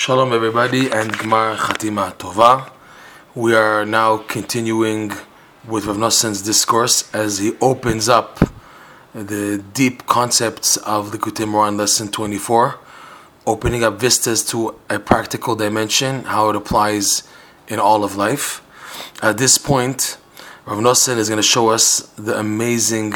Shalom, 0.00 0.32
everybody, 0.32 0.82
and 0.92 1.12
Gmar 1.12 1.56
Chatima 1.56 2.14
Tova. 2.14 2.70
We 3.34 3.56
are 3.56 3.84
now 3.84 4.18
continuing 4.18 5.10
with 5.66 5.86
Rav 5.86 5.96
Noson's 5.96 6.40
discourse 6.40 7.12
as 7.12 7.38
he 7.38 7.54
opens 7.60 8.08
up 8.08 8.38
the 9.12 9.60
deep 9.74 10.06
concepts 10.06 10.76
of 10.76 11.10
the 11.10 11.18
Moharan 11.18 11.76
lesson 11.76 12.12
24, 12.12 12.78
opening 13.44 13.82
up 13.82 13.98
vistas 13.98 14.44
to 14.44 14.78
a 14.88 15.00
practical 15.00 15.56
dimension, 15.56 16.22
how 16.22 16.48
it 16.50 16.54
applies 16.54 17.24
in 17.66 17.80
all 17.80 18.04
of 18.04 18.14
life. 18.14 18.62
At 19.20 19.36
this 19.36 19.58
point, 19.58 20.16
Rav 20.64 20.78
Noson 20.78 21.16
is 21.16 21.28
going 21.28 21.42
to 21.42 21.42
show 21.42 21.70
us 21.70 22.02
the 22.16 22.38
amazing 22.38 23.14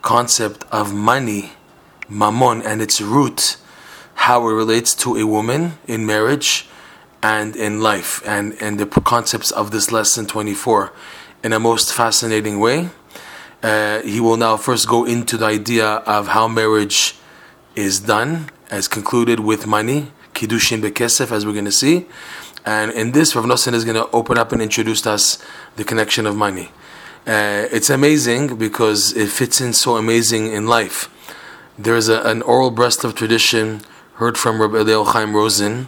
concept 0.00 0.64
of 0.72 0.94
money, 0.94 1.52
mammon, 2.08 2.62
and 2.62 2.80
its 2.80 2.98
root 2.98 3.58
how 4.28 4.46
it 4.46 4.52
relates 4.52 4.94
to 4.94 5.16
a 5.16 5.26
woman 5.26 5.78
in 5.86 6.04
marriage 6.04 6.68
and 7.22 7.56
in 7.56 7.80
life, 7.80 8.20
and, 8.26 8.54
and 8.60 8.78
the 8.78 8.84
concepts 8.84 9.50
of 9.50 9.70
this 9.70 9.90
lesson 9.90 10.26
24 10.26 10.92
in 11.42 11.54
a 11.54 11.58
most 11.58 11.94
fascinating 11.94 12.60
way. 12.60 12.90
Uh, 13.62 14.02
he 14.02 14.20
will 14.20 14.36
now 14.36 14.54
first 14.58 14.86
go 14.86 15.06
into 15.06 15.38
the 15.38 15.46
idea 15.46 15.86
of 16.04 16.28
how 16.28 16.46
marriage 16.46 17.16
is 17.74 18.00
done, 18.00 18.50
as 18.70 18.86
concluded 18.86 19.40
with 19.40 19.66
money, 19.66 20.12
kiddushin 20.34 20.82
bekesef, 20.82 21.32
as 21.32 21.46
we're 21.46 21.54
going 21.54 21.64
to 21.64 21.72
see. 21.72 22.04
And 22.66 22.92
in 22.92 23.12
this, 23.12 23.34
Rav 23.34 23.46
Nosson 23.46 23.72
is 23.72 23.86
going 23.86 23.96
to 23.96 24.10
open 24.10 24.36
up 24.36 24.52
and 24.52 24.60
introduce 24.60 25.06
us 25.06 25.42
the 25.76 25.84
connection 25.84 26.26
of 26.26 26.36
money. 26.36 26.68
Uh, 27.26 27.64
it's 27.72 27.88
amazing 27.88 28.58
because 28.58 29.16
it 29.16 29.30
fits 29.30 29.58
in 29.62 29.72
so 29.72 29.96
amazing 29.96 30.52
in 30.52 30.66
life. 30.66 31.08
There's 31.78 32.10
a, 32.10 32.20
an 32.24 32.42
oral 32.42 32.70
breast 32.70 33.04
of 33.04 33.14
tradition 33.14 33.80
heard 34.18 34.36
from 34.36 34.60
Rabbi 34.60 34.78
Eliel 34.78 35.06
Chaim 35.06 35.32
Rosen 35.32 35.86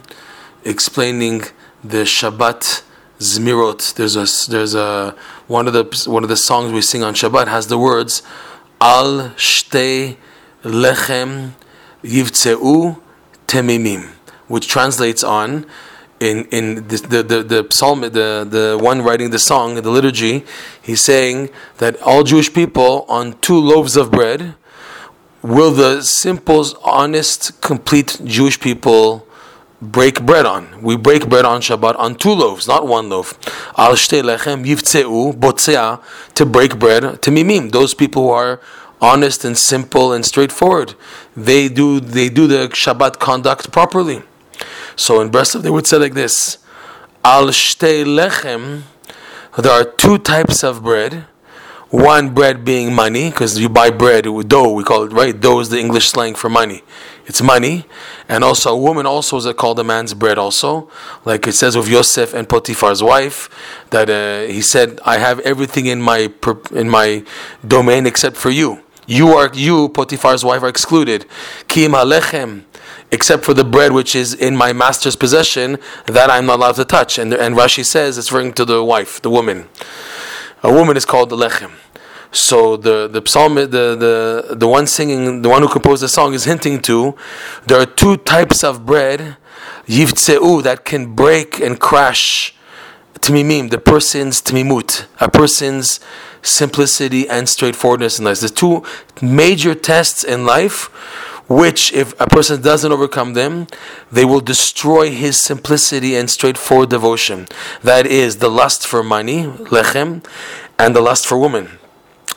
explaining 0.63 1.41
the 1.83 2.03
Shabbat 2.03 2.81
Zmirot. 3.19 3.93
There's 3.95 4.15
a 4.15 4.25
there's 4.49 4.73
a 4.73 5.17
one 5.47 5.67
of 5.67 5.73
the 5.73 6.09
one 6.09 6.23
of 6.23 6.29
the 6.29 6.37
songs 6.37 6.71
we 6.71 6.81
sing 6.81 7.03
on 7.03 7.13
Shabbat 7.13 7.49
has 7.49 7.67
the 7.67 7.77
words 7.77 8.23
Al 8.79 9.31
Shtei 9.35 10.15
Lechem 10.63 11.51
Yivtzeu 12.03 13.01
Temimim, 13.47 14.07
which 14.47 14.69
translates 14.69 15.25
on 15.25 15.65
in 16.21 16.45
in 16.51 16.87
the 16.87 16.97
the, 17.09 17.23
the, 17.23 17.43
the 17.43 17.67
psalm 17.69 17.99
the 17.99 18.47
the 18.49 18.79
one 18.81 19.01
writing 19.01 19.31
the 19.31 19.39
song 19.39 19.75
in 19.75 19.83
the 19.83 19.91
liturgy 19.91 20.45
he's 20.81 21.03
saying 21.03 21.49
that 21.79 22.01
all 22.01 22.23
Jewish 22.23 22.53
people 22.53 23.05
on 23.09 23.37
two 23.39 23.59
loaves 23.59 23.97
of 23.97 24.09
bread 24.09 24.55
will 25.41 25.71
the 25.71 26.01
simple, 26.01 26.65
honest, 26.83 27.61
complete 27.61 28.19
Jewish 28.23 28.59
people 28.59 29.27
break 29.81 30.25
bread 30.25 30.45
on? 30.45 30.81
We 30.81 30.97
break 30.97 31.29
bread 31.29 31.45
on 31.45 31.61
Shabbat 31.61 31.97
on 31.97 32.15
two 32.15 32.31
loaves, 32.31 32.67
not 32.67 32.87
one 32.87 33.09
loaf. 33.09 33.37
Al 33.77 33.93
lechem 33.93 34.65
yivtzeu 34.65 35.33
botzea 35.33 36.01
to 36.35 36.45
break 36.45 36.79
bread 36.79 37.21
to 37.21 37.31
mimim. 37.31 37.71
Those 37.71 37.93
people 37.93 38.23
who 38.23 38.29
are 38.29 38.61
honest 39.01 39.43
and 39.43 39.57
simple 39.57 40.13
and 40.13 40.25
straightforward, 40.25 40.93
they 41.35 41.67
do 41.67 41.99
they 41.99 42.29
do 42.29 42.47
the 42.47 42.69
Shabbat 42.69 43.19
conduct 43.19 43.71
properly. 43.71 44.23
So 44.95 45.21
in 45.21 45.29
Breslov 45.31 45.63
they 45.63 45.71
would 45.71 45.87
say 45.87 45.97
like 45.97 46.13
this: 46.13 46.59
Al 47.23 47.47
lechem. 47.47 48.83
There 49.57 49.69
are 49.69 49.83
two 49.83 50.17
types 50.17 50.63
of 50.63 50.81
bread 50.81 51.25
one 51.91 52.33
bread 52.33 52.63
being 52.63 52.95
money, 52.95 53.29
because 53.29 53.59
you 53.59 53.67
buy 53.69 53.89
bread 53.89 54.25
with 54.25 54.47
dough, 54.47 54.71
we 54.71 54.83
call 54.83 55.03
it, 55.03 55.11
right? 55.11 55.39
Dough 55.39 55.59
is 55.59 55.69
the 55.69 55.77
English 55.77 56.07
slang 56.07 56.35
for 56.35 56.49
money. 56.49 56.83
It's 57.25 57.41
money. 57.41 57.85
And 58.29 58.43
also, 58.43 58.73
a 58.73 58.77
woman 58.77 59.05
also 59.05 59.37
is 59.37 59.53
called 59.55 59.77
a 59.79 59.83
man's 59.83 60.13
bread, 60.13 60.37
also. 60.37 60.89
Like 61.25 61.45
it 61.47 61.51
says 61.51 61.75
of 61.75 61.89
Yosef 61.89 62.33
and 62.33 62.47
Potiphar's 62.47 63.03
wife, 63.03 63.49
that 63.89 64.09
uh, 64.09 64.51
he 64.51 64.61
said, 64.61 65.01
I 65.05 65.17
have 65.17 65.41
everything 65.41 65.85
in 65.85 66.01
my, 66.01 66.31
in 66.71 66.89
my 66.89 67.25
domain 67.67 68.05
except 68.05 68.37
for 68.37 68.49
you. 68.49 68.81
You 69.05 69.29
are, 69.29 69.51
you, 69.53 69.89
Potiphar's 69.89 70.45
wife, 70.45 70.63
are 70.63 70.69
excluded. 70.69 71.25
Ki 71.67 71.85
im 71.85 71.91
halechem 71.91 72.63
except 73.11 73.43
for 73.43 73.53
the 73.53 73.65
bread 73.65 73.91
which 73.91 74.15
is 74.15 74.33
in 74.33 74.55
my 74.55 74.71
master's 74.71 75.17
possession, 75.17 75.77
that 76.05 76.29
I'm 76.29 76.45
not 76.45 76.59
allowed 76.59 76.75
to 76.75 76.85
touch. 76.85 77.19
And, 77.19 77.33
and 77.33 77.55
Rashi 77.55 77.83
says 77.83 78.17
it's 78.17 78.31
referring 78.31 78.53
to 78.53 78.63
the 78.63 78.81
wife, 78.81 79.21
the 79.21 79.29
woman. 79.29 79.67
A 80.63 80.71
woman 80.71 80.95
is 80.95 81.05
called 81.05 81.29
the 81.29 81.35
lechem. 81.35 81.71
So 82.31 82.77
the 82.77 83.07
the 83.07 83.21
psalm, 83.25 83.55
the, 83.55 83.67
the 83.67 84.55
the 84.55 84.67
one 84.67 84.87
singing, 84.87 85.41
the 85.41 85.49
one 85.49 85.61
who 85.61 85.67
composed 85.67 86.01
the 86.01 86.07
song, 86.07 86.33
is 86.33 86.45
hinting 86.45 86.81
to 86.83 87.15
there 87.67 87.79
are 87.79 87.85
two 87.85 88.17
types 88.17 88.63
of 88.63 88.85
bread, 88.85 89.35
yivtzeu, 89.85 90.63
that 90.63 90.85
can 90.85 91.13
break 91.13 91.59
and 91.59 91.79
crash 91.79 92.55
timimim, 93.19 93.69
the 93.69 93.77
person's 93.77 94.41
timimut, 94.41 95.05
a 95.19 95.29
person's 95.29 95.99
simplicity 96.41 97.29
and 97.29 97.47
straightforwardness 97.47 98.17
in 98.17 98.25
life. 98.25 98.39
There's 98.39 98.51
two 98.51 98.83
major 99.21 99.75
tests 99.75 100.23
in 100.23 100.45
life, 100.45 100.85
which 101.49 101.91
if 101.93 102.19
a 102.19 102.27
person 102.27 102.61
doesn't 102.61 102.91
overcome 102.91 103.33
them, 103.33 103.67
they 104.11 104.25
will 104.25 104.39
destroy 104.39 105.11
his 105.11 105.39
simplicity 105.39 106.15
and 106.15 106.29
straightforward 106.29 106.89
devotion. 106.89 107.47
That 107.83 108.07
is 108.07 108.37
the 108.37 108.49
lust 108.49 108.87
for 108.87 109.03
money, 109.03 109.43
lechem, 109.43 110.25
and 110.79 110.95
the 110.95 111.01
lust 111.01 111.27
for 111.27 111.37
woman. 111.37 111.77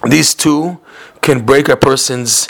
These 0.07 0.35
two 0.35 0.81
can 1.21 1.45
break 1.45 1.69
a 1.69 1.77
person's 1.77 2.49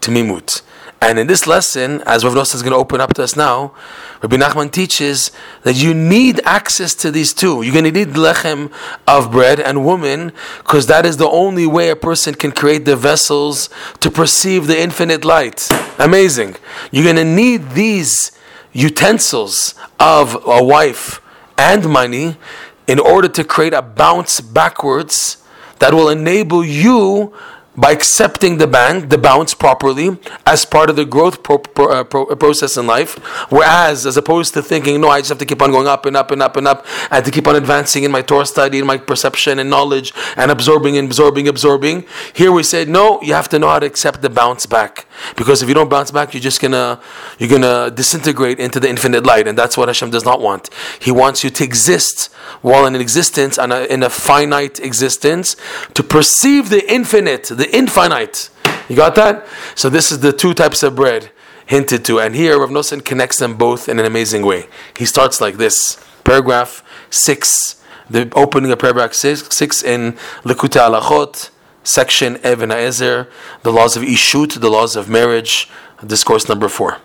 timimut. 0.00 0.62
And 1.00 1.18
in 1.18 1.26
this 1.26 1.46
lesson, 1.46 2.02
as 2.06 2.24
Rav 2.24 2.32
Nosson 2.32 2.54
is 2.54 2.62
going 2.62 2.72
to 2.72 2.78
open 2.78 2.98
up 2.98 3.12
to 3.14 3.22
us 3.22 3.36
now, 3.36 3.74
Rabbi 4.22 4.36
Nachman 4.36 4.70
teaches 4.72 5.30
that 5.62 5.74
you 5.74 5.92
need 5.92 6.40
access 6.46 6.94
to 6.94 7.10
these 7.10 7.34
two. 7.34 7.60
You're 7.60 7.74
going 7.74 7.84
to 7.84 7.92
need 7.92 8.14
lechem 8.14 8.72
of 9.06 9.30
bread 9.30 9.60
and 9.60 9.84
woman, 9.84 10.32
because 10.58 10.86
that 10.86 11.04
is 11.04 11.18
the 11.18 11.28
only 11.28 11.66
way 11.66 11.90
a 11.90 11.96
person 11.96 12.34
can 12.34 12.52
create 12.52 12.86
the 12.86 12.96
vessels 12.96 13.68
to 14.00 14.10
perceive 14.10 14.66
the 14.66 14.80
infinite 14.80 15.26
light. 15.26 15.68
Amazing. 15.98 16.56
You're 16.90 17.04
going 17.04 17.16
to 17.16 17.24
need 17.24 17.72
these 17.72 18.32
utensils 18.72 19.74
of 20.00 20.42
a 20.46 20.64
wife 20.64 21.20
and 21.58 21.86
money 21.86 22.38
in 22.86 22.98
order 22.98 23.28
to 23.28 23.44
create 23.44 23.74
a 23.74 23.82
bounce 23.82 24.40
backwards 24.40 25.36
that 25.78 25.92
will 25.92 26.08
enable 26.08 26.64
you 26.64 27.32
by 27.76 27.90
accepting 27.90 28.58
the 28.58 28.66
bang, 28.66 29.08
the 29.08 29.18
bounce 29.18 29.52
properly 29.52 30.16
as 30.46 30.64
part 30.64 30.90
of 30.90 30.96
the 30.96 31.04
growth 31.04 31.42
pro- 31.42 31.58
pro- 31.58 31.90
uh, 31.90 32.04
pro- 32.04 32.26
uh, 32.26 32.34
process 32.36 32.76
in 32.76 32.86
life. 32.86 33.16
Whereas, 33.50 34.06
as 34.06 34.16
opposed 34.16 34.54
to 34.54 34.62
thinking, 34.62 35.00
no, 35.00 35.08
I 35.08 35.20
just 35.20 35.30
have 35.30 35.38
to 35.38 35.46
keep 35.46 35.60
on 35.60 35.72
going 35.72 35.88
up 35.88 36.06
and 36.06 36.16
up 36.16 36.30
and 36.30 36.40
up 36.40 36.56
and 36.56 36.68
up, 36.68 36.86
and 37.10 37.24
to 37.24 37.30
keep 37.30 37.48
on 37.48 37.56
advancing 37.56 38.04
in 38.04 38.12
my 38.12 38.22
Torah 38.22 38.46
study, 38.46 38.78
in 38.78 38.86
my 38.86 38.98
perception 38.98 39.58
and 39.58 39.68
knowledge, 39.68 40.12
and 40.36 40.50
absorbing 40.50 40.96
and 40.96 41.08
absorbing, 41.08 41.48
absorbing. 41.48 42.04
Here 42.32 42.52
we 42.52 42.62
say, 42.62 42.84
no, 42.84 43.20
you 43.22 43.34
have 43.34 43.48
to 43.48 43.58
know 43.58 43.68
how 43.68 43.80
to 43.80 43.86
accept 43.86 44.22
the 44.22 44.30
bounce 44.30 44.66
back, 44.66 45.06
because 45.36 45.62
if 45.62 45.68
you 45.68 45.74
don't 45.74 45.90
bounce 45.90 46.10
back, 46.12 46.32
you're 46.32 46.40
just 46.40 46.60
gonna 46.60 47.00
you're 47.38 47.50
gonna 47.50 47.90
disintegrate 47.90 48.60
into 48.60 48.78
the 48.78 48.88
infinite 48.88 49.24
light, 49.24 49.48
and 49.48 49.58
that's 49.58 49.76
what 49.76 49.88
Hashem 49.88 50.10
does 50.10 50.24
not 50.24 50.40
want. 50.40 50.70
He 51.00 51.10
wants 51.10 51.42
you 51.42 51.50
to 51.50 51.64
exist 51.64 52.32
while 52.62 52.86
in 52.86 52.94
existence, 52.94 53.58
and 53.58 53.72
in 53.72 54.02
a 54.02 54.10
finite 54.10 54.78
existence, 54.78 55.56
to 55.94 56.02
perceive 56.02 56.70
the 56.70 56.90
infinite. 56.92 57.44
The 57.44 57.63
the 57.64 57.76
infinite. 57.76 58.50
You 58.88 58.96
got 58.96 59.14
that? 59.14 59.46
So 59.74 59.88
this 59.88 60.12
is 60.12 60.20
the 60.20 60.32
two 60.32 60.54
types 60.54 60.82
of 60.82 60.94
bread 60.94 61.30
hinted 61.66 62.04
to. 62.06 62.20
And 62.20 62.34
here 62.34 62.58
Rav 62.60 62.70
Nosen 62.70 63.04
connects 63.04 63.38
them 63.38 63.56
both 63.56 63.88
in 63.88 63.98
an 63.98 64.04
amazing 64.04 64.44
way. 64.44 64.68
He 64.96 65.06
starts 65.06 65.40
like 65.40 65.56
this. 65.56 65.98
Paragraph 66.24 66.82
6. 67.10 67.82
The 68.10 68.30
opening 68.36 68.70
of 68.70 68.78
paragraph 68.78 69.14
6, 69.14 69.56
six 69.56 69.82
in 69.82 70.12
Likutei 70.42 70.80
Halachot, 70.86 71.48
section 71.82 72.38
Evan 72.42 72.70
Ezer, 72.70 73.30
the 73.62 73.72
laws 73.72 73.96
of 73.96 74.02
Ishut, 74.02 74.60
the 74.60 74.68
laws 74.68 74.94
of 74.94 75.08
marriage, 75.08 75.70
discourse 76.06 76.46
number 76.48 76.68
4. 76.68 76.98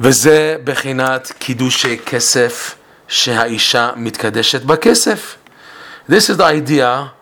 וזה 0.00 0.56
בחינת 0.64 1.32
קידושי 1.38 1.98
כסף 2.06 2.74
שהאישה 3.08 3.90
מתקדשת 3.96 4.62
בכסף. 4.62 5.36
This 6.08 6.28
is 6.28 6.36
the 6.38 6.44
idea 6.44 7.12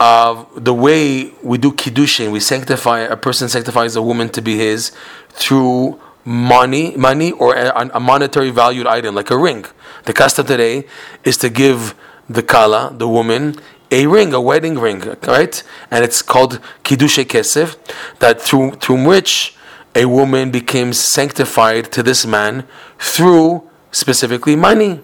of 0.00 0.48
the 0.64 0.74
way 0.74 1.32
we 1.42 1.58
do 1.58 1.72
kiddushin, 1.72 2.32
we 2.32 2.40
sanctify 2.40 3.00
a 3.00 3.16
person 3.16 3.48
sanctifies 3.48 3.96
a 3.96 4.02
woman 4.02 4.28
to 4.30 4.42
be 4.42 4.56
his 4.56 4.92
through 5.30 6.00
money, 6.24 6.96
money 6.96 7.32
or 7.32 7.54
a, 7.54 7.90
a 7.94 8.00
monetary 8.00 8.50
valued 8.50 8.86
item 8.86 9.14
like 9.14 9.30
a 9.30 9.38
ring. 9.38 9.64
The 10.04 10.12
custom 10.12 10.46
today 10.46 10.86
is 11.22 11.36
to 11.38 11.48
give 11.48 11.94
the 12.28 12.42
kala, 12.42 12.94
the 12.96 13.08
woman, 13.08 13.56
a 13.90 14.06
ring, 14.06 14.32
a 14.32 14.40
wedding 14.40 14.78
ring, 14.78 15.00
right? 15.26 15.62
And 15.90 16.04
it's 16.04 16.22
called 16.22 16.60
kiddushe 16.82 17.24
kesef, 17.24 17.76
that 18.18 18.40
through 18.40 18.72
through 18.72 19.04
which 19.06 19.56
a 19.94 20.06
woman 20.06 20.50
became 20.50 20.92
sanctified 20.92 21.92
to 21.92 22.02
this 22.02 22.26
man 22.26 22.66
through 22.98 23.68
specifically 23.92 24.56
money. 24.56 25.00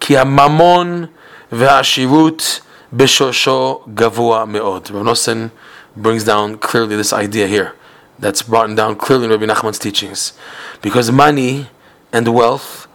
Ki 0.00 0.14
mamon 0.14 1.08
ve'ashirut 1.50 2.60
Bishosho 2.94 3.88
Gavua 3.92 4.46
Meod. 4.46 4.92
Rav 4.92 5.50
brings 5.96 6.22
down 6.22 6.58
clearly 6.58 6.94
this 6.94 7.12
idea 7.12 7.48
here. 7.48 7.74
That's 8.20 8.42
brought 8.42 8.74
down 8.76 8.94
clearly 8.94 9.24
in 9.24 9.30
Rabbi 9.32 9.46
Nachman's 9.46 9.80
teachings. 9.80 10.32
Because 10.80 11.10
money 11.10 11.66
and 12.12 12.32
wealth, 12.32 12.86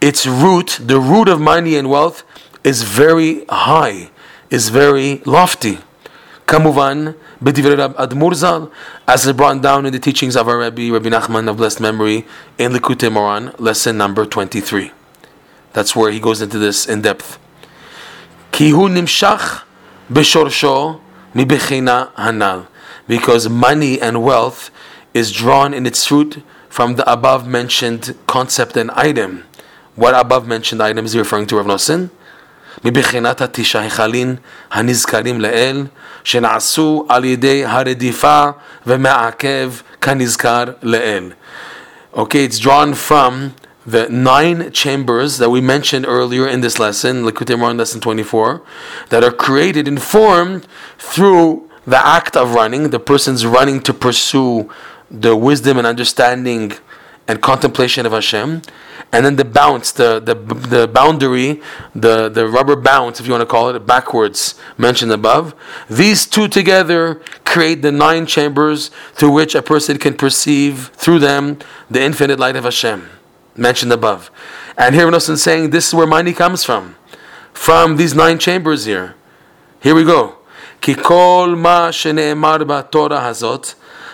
its 0.00 0.26
root, 0.26 0.78
the 0.80 0.98
root 0.98 1.28
of 1.28 1.42
money 1.42 1.76
and 1.76 1.90
wealth, 1.90 2.24
is 2.64 2.84
very 2.84 3.44
high, 3.50 4.10
is 4.48 4.70
very 4.70 5.18
lofty. 5.26 5.78
Kamuvan, 6.46 7.14
B'divrei 7.42 7.94
Admur 7.96 8.72
as 9.06 9.26
is 9.26 9.32
brought 9.34 9.60
down 9.60 9.84
in 9.84 9.92
the 9.92 9.98
teachings 9.98 10.36
of 10.36 10.48
our 10.48 10.56
Rabbi, 10.56 10.88
Rabbi 10.90 11.10
Nachman 11.10 11.50
of 11.50 11.58
blessed 11.58 11.80
memory, 11.80 12.24
in 12.56 12.72
Likutei 12.72 13.10
Moharan, 13.10 13.54
lesson 13.60 13.98
number 13.98 14.24
23. 14.24 14.90
That's 15.74 15.94
where 15.94 16.10
he 16.10 16.18
goes 16.18 16.40
into 16.40 16.58
this 16.58 16.88
in 16.88 17.02
depth. 17.02 17.38
Kihu 18.57 18.89
nimshach 18.89 19.63
b'shorsho 20.11 20.99
mibechina 21.35 22.13
hanal. 22.13 22.67
Because 23.07 23.49
money 23.49 23.99
and 23.99 24.23
wealth 24.23 24.71
is 25.13 25.31
drawn 25.31 25.73
in 25.73 25.85
its 25.85 26.07
fruit 26.07 26.43
from 26.69 26.95
the 26.95 27.11
above 27.11 27.47
mentioned 27.47 28.15
concept 28.27 28.77
and 28.77 28.89
item. 28.91 29.43
What 29.95 30.15
above 30.15 30.47
mentioned 30.47 30.81
item 30.81 31.05
is 31.05 31.13
he 31.13 31.19
referring 31.19 31.47
to 31.47 31.57
Rav 31.57 31.65
Nosson? 31.65 32.09
מבחינת 32.85 33.41
התשעה 33.41 33.81
היכלים 33.81 34.35
הנזכרים 34.71 35.41
לעיל, 35.41 35.85
שנעשו 36.23 37.05
על 37.09 37.25
ידי 37.25 37.65
הרדיפה 37.65 38.49
ומעכב 38.87 39.71
כנזכר 40.01 40.63
לעיל. 40.81 41.31
Okay, 42.15 42.45
it's 42.45 42.59
drawn 42.59 42.93
from 42.93 43.53
the 43.88 44.06
nine 44.10 44.70
chambers 44.72 45.38
that 45.38 45.48
we 45.48 45.62
mentioned 45.62 46.04
earlier 46.06 46.46
in 46.46 46.60
this 46.60 46.78
lesson, 46.78 47.22
Likutei 47.22 47.56
Moharan 47.56 47.78
lesson 47.78 48.02
24, 48.02 48.62
that 49.08 49.24
are 49.24 49.30
created 49.30 49.88
and 49.88 50.02
formed 50.02 50.66
through 50.98 51.68
the 51.86 51.96
act 51.96 52.36
of 52.36 52.52
running, 52.52 52.90
the 52.90 53.00
person's 53.00 53.46
running 53.46 53.80
to 53.80 53.94
pursue 53.94 54.70
the 55.10 55.34
wisdom 55.34 55.78
and 55.78 55.86
understanding 55.86 56.72
and 57.26 57.40
contemplation 57.40 58.04
of 58.04 58.12
Hashem, 58.12 58.60
and 59.10 59.24
then 59.24 59.36
the 59.36 59.44
bounce, 59.44 59.90
the, 59.92 60.20
the, 60.20 60.34
the 60.34 60.86
boundary, 60.86 61.62
the, 61.94 62.28
the 62.28 62.46
rubber 62.46 62.76
bounce, 62.76 63.20
if 63.20 63.26
you 63.26 63.32
want 63.32 63.40
to 63.40 63.46
call 63.46 63.70
it, 63.70 63.86
backwards, 63.86 64.54
mentioned 64.76 65.12
above. 65.12 65.54
These 65.88 66.26
two 66.26 66.48
together 66.48 67.22
create 67.46 67.80
the 67.80 67.92
nine 67.92 68.26
chambers 68.26 68.90
through 69.14 69.32
which 69.32 69.54
a 69.54 69.62
person 69.62 69.96
can 69.96 70.12
perceive 70.12 70.90
through 70.94 71.20
them 71.20 71.58
the 71.90 72.02
infinite 72.02 72.38
light 72.38 72.56
of 72.56 72.64
Hashem 72.64 73.08
mentioned 73.57 73.91
above. 73.91 74.31
And 74.77 74.95
here 74.95 75.07
Nosson 75.07 75.37
saying 75.37 75.69
this 75.69 75.87
is 75.89 75.93
where 75.93 76.07
money 76.07 76.33
comes 76.33 76.63
from. 76.63 76.95
From 77.53 77.97
these 77.97 78.15
nine 78.15 78.39
chambers 78.39 78.85
here. 78.85 79.15
Here 79.81 79.93
we 79.95 80.03
go. 80.03 80.37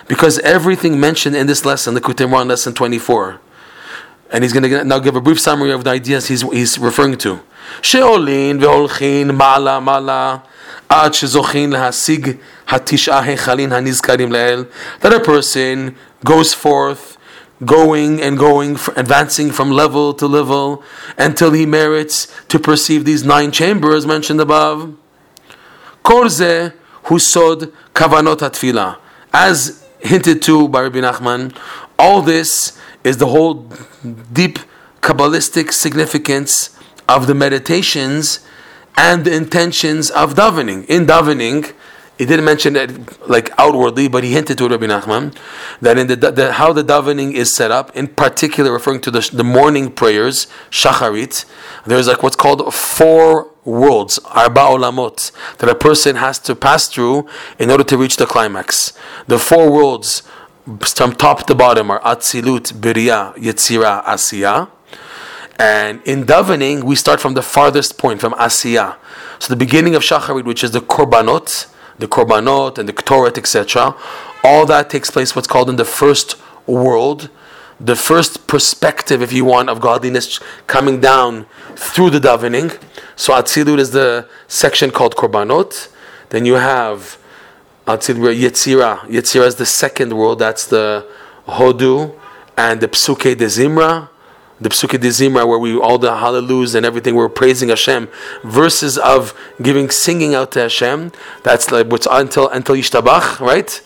Because 0.08 0.38
everything 0.40 1.00
mentioned 1.00 1.36
in 1.36 1.46
this 1.46 1.64
lesson, 1.64 1.94
the 1.94 2.00
Kutimran 2.00 2.48
lesson 2.48 2.74
24, 2.74 3.40
and 4.32 4.44
he's 4.44 4.52
going 4.52 4.62
to 4.62 4.84
now 4.84 4.98
give 4.98 5.16
a 5.16 5.20
brief 5.20 5.40
summary 5.40 5.72
of 5.72 5.84
the 5.84 5.90
ideas 5.90 6.28
he's, 6.28 6.42
he's 6.42 6.78
referring 6.78 7.16
to. 7.18 7.40
שעולין 7.82 8.62
והולכין 8.62 9.30
מעלה 9.30 9.80
מעלה 9.80 10.36
עד 10.88 11.14
שזוכין 11.14 11.70
להשיג 11.70 12.32
התשעה 12.68 13.20
היכלים 13.22 13.72
הנזכרים 13.72 14.32
לעיל 14.32 14.64
that 15.00 15.12
a 15.12 15.20
person 15.20 15.94
goes 16.26 16.52
forth 16.54 17.13
going 17.63 18.21
and 18.21 18.37
going, 18.37 18.77
advancing 18.95 19.51
from 19.51 19.71
level 19.71 20.13
to 20.13 20.27
level 20.27 20.83
until 21.17 21.51
he 21.51 21.65
merits 21.65 22.27
to 22.49 22.59
perceive 22.59 23.05
these 23.05 23.23
nine 23.23 23.51
chambers 23.51 24.05
mentioned 24.05 24.41
above. 24.41 24.95
Korze 26.03 26.73
husod 27.05 27.71
kavanot 27.93 28.37
atfila. 28.37 28.97
As 29.33 29.85
hinted 29.99 30.41
to 30.43 30.67
by 30.67 30.81
Rabbi 30.81 30.99
Nachman, 30.99 31.55
all 31.97 32.21
this 32.21 32.77
is 33.03 33.17
the 33.17 33.27
whole 33.27 33.69
deep 34.33 34.59
Kabbalistic 35.01 35.71
significance 35.71 36.75
of 37.07 37.27
the 37.27 37.35
meditations 37.35 38.39
and 38.97 39.23
the 39.23 39.33
intentions 39.35 40.09
of 40.09 40.33
davening. 40.33 40.83
In 40.87 41.05
davening, 41.05 41.73
he 42.17 42.25
didn't 42.25 42.45
mention 42.45 42.75
it 42.75 43.27
like 43.27 43.49
outwardly, 43.57 44.07
but 44.07 44.23
he 44.23 44.31
hinted 44.31 44.57
to 44.59 44.69
Rabbi 44.69 44.85
Nachman 44.85 45.35
that 45.81 45.97
in 45.97 46.07
the, 46.07 46.15
the, 46.15 46.53
how 46.53 46.71
the 46.71 46.83
davening 46.83 47.33
is 47.33 47.53
set 47.53 47.71
up, 47.71 47.95
in 47.95 48.07
particular 48.07 48.71
referring 48.71 49.01
to 49.01 49.11
the, 49.11 49.29
the 49.33 49.43
morning 49.43 49.91
prayers, 49.91 50.47
shacharit, 50.71 51.45
there's 51.85 52.07
like 52.07 52.23
what's 52.23 52.37
called 52.37 52.73
four 52.73 53.51
worlds, 53.65 54.19
arba 54.25 54.61
olamot, 54.61 55.31
that 55.57 55.69
a 55.69 55.75
person 55.75 56.15
has 56.15 56.39
to 56.39 56.55
pass 56.55 56.87
through 56.87 57.27
in 57.59 57.69
order 57.69 57.83
to 57.83 57.97
reach 57.97 58.15
the 58.15 58.25
climax. 58.25 58.93
The 59.27 59.37
four 59.37 59.69
worlds 59.71 60.23
from 60.79 61.15
top 61.15 61.45
to 61.47 61.55
bottom 61.55 61.91
are 61.91 61.99
Atzilut, 62.01 62.73
Beriah, 62.73 63.35
Yetzira, 63.35 64.03
Asiya. 64.05 64.69
And 65.59 66.01
in 66.03 66.25
davening, 66.25 66.83
we 66.83 66.95
start 66.95 67.19
from 67.19 67.33
the 67.33 67.41
farthest 67.41 67.97
point, 67.97 68.19
from 68.21 68.33
Asiya. 68.33 68.97
So 69.39 69.53
the 69.53 69.57
beginning 69.57 69.95
of 69.95 70.01
Shacharit, 70.01 70.43
which 70.43 70.63
is 70.63 70.71
the 70.71 70.81
Korbanot, 70.81 71.67
the 71.99 72.07
korbanot 72.07 72.77
and 72.77 72.87
the 72.89 72.93
ktoret, 72.93 73.37
etc. 73.37 73.95
All 74.43 74.65
that 74.65 74.89
takes 74.89 75.09
place 75.09 75.35
what's 75.35 75.47
called 75.47 75.69
in 75.69 75.75
the 75.75 75.85
first 75.85 76.35
world, 76.67 77.29
the 77.79 77.95
first 77.95 78.47
perspective, 78.47 79.21
if 79.21 79.33
you 79.33 79.45
want, 79.45 79.69
of 79.69 79.79
godliness 79.81 80.39
coming 80.67 80.99
down 80.99 81.45
through 81.75 82.09
the 82.09 82.19
davening. 82.19 82.79
So 83.15 83.33
Atzilut 83.33 83.79
is 83.79 83.91
the 83.91 84.27
section 84.47 84.91
called 84.91 85.15
korbanot. 85.15 85.89
Then 86.29 86.45
you 86.45 86.55
have 86.55 87.17
Atzilut 87.87 88.39
Yetzira. 88.39 88.99
Yetzira 89.01 89.45
is 89.47 89.55
the 89.55 89.65
second 89.65 90.13
world. 90.13 90.39
That's 90.39 90.67
the 90.67 91.07
Hodu 91.47 92.17
and 92.57 92.81
the 92.81 92.87
Psuke 92.87 93.37
de 93.37 93.45
Zimra 93.45 94.09
the 94.59 94.69
Psuke 94.69 94.99
de 94.99 95.09
Zimra, 95.09 95.47
where 95.47 95.59
we 95.59 95.77
all 95.77 95.97
the 95.97 96.17
hallelujahs 96.17 96.75
and 96.75 96.85
everything, 96.85 97.15
we're 97.15 97.29
praising 97.29 97.69
Hashem. 97.69 98.07
Verses 98.43 98.97
of 98.97 99.33
giving, 99.61 99.89
singing 99.89 100.33
out 100.33 100.51
to 100.53 100.61
Hashem. 100.61 101.11
That's 101.43 101.71
like 101.71 101.87
what's 101.87 102.07
until 102.09 102.47
until 102.49 102.75
Yishtabach, 102.75 103.39
right? 103.39 103.81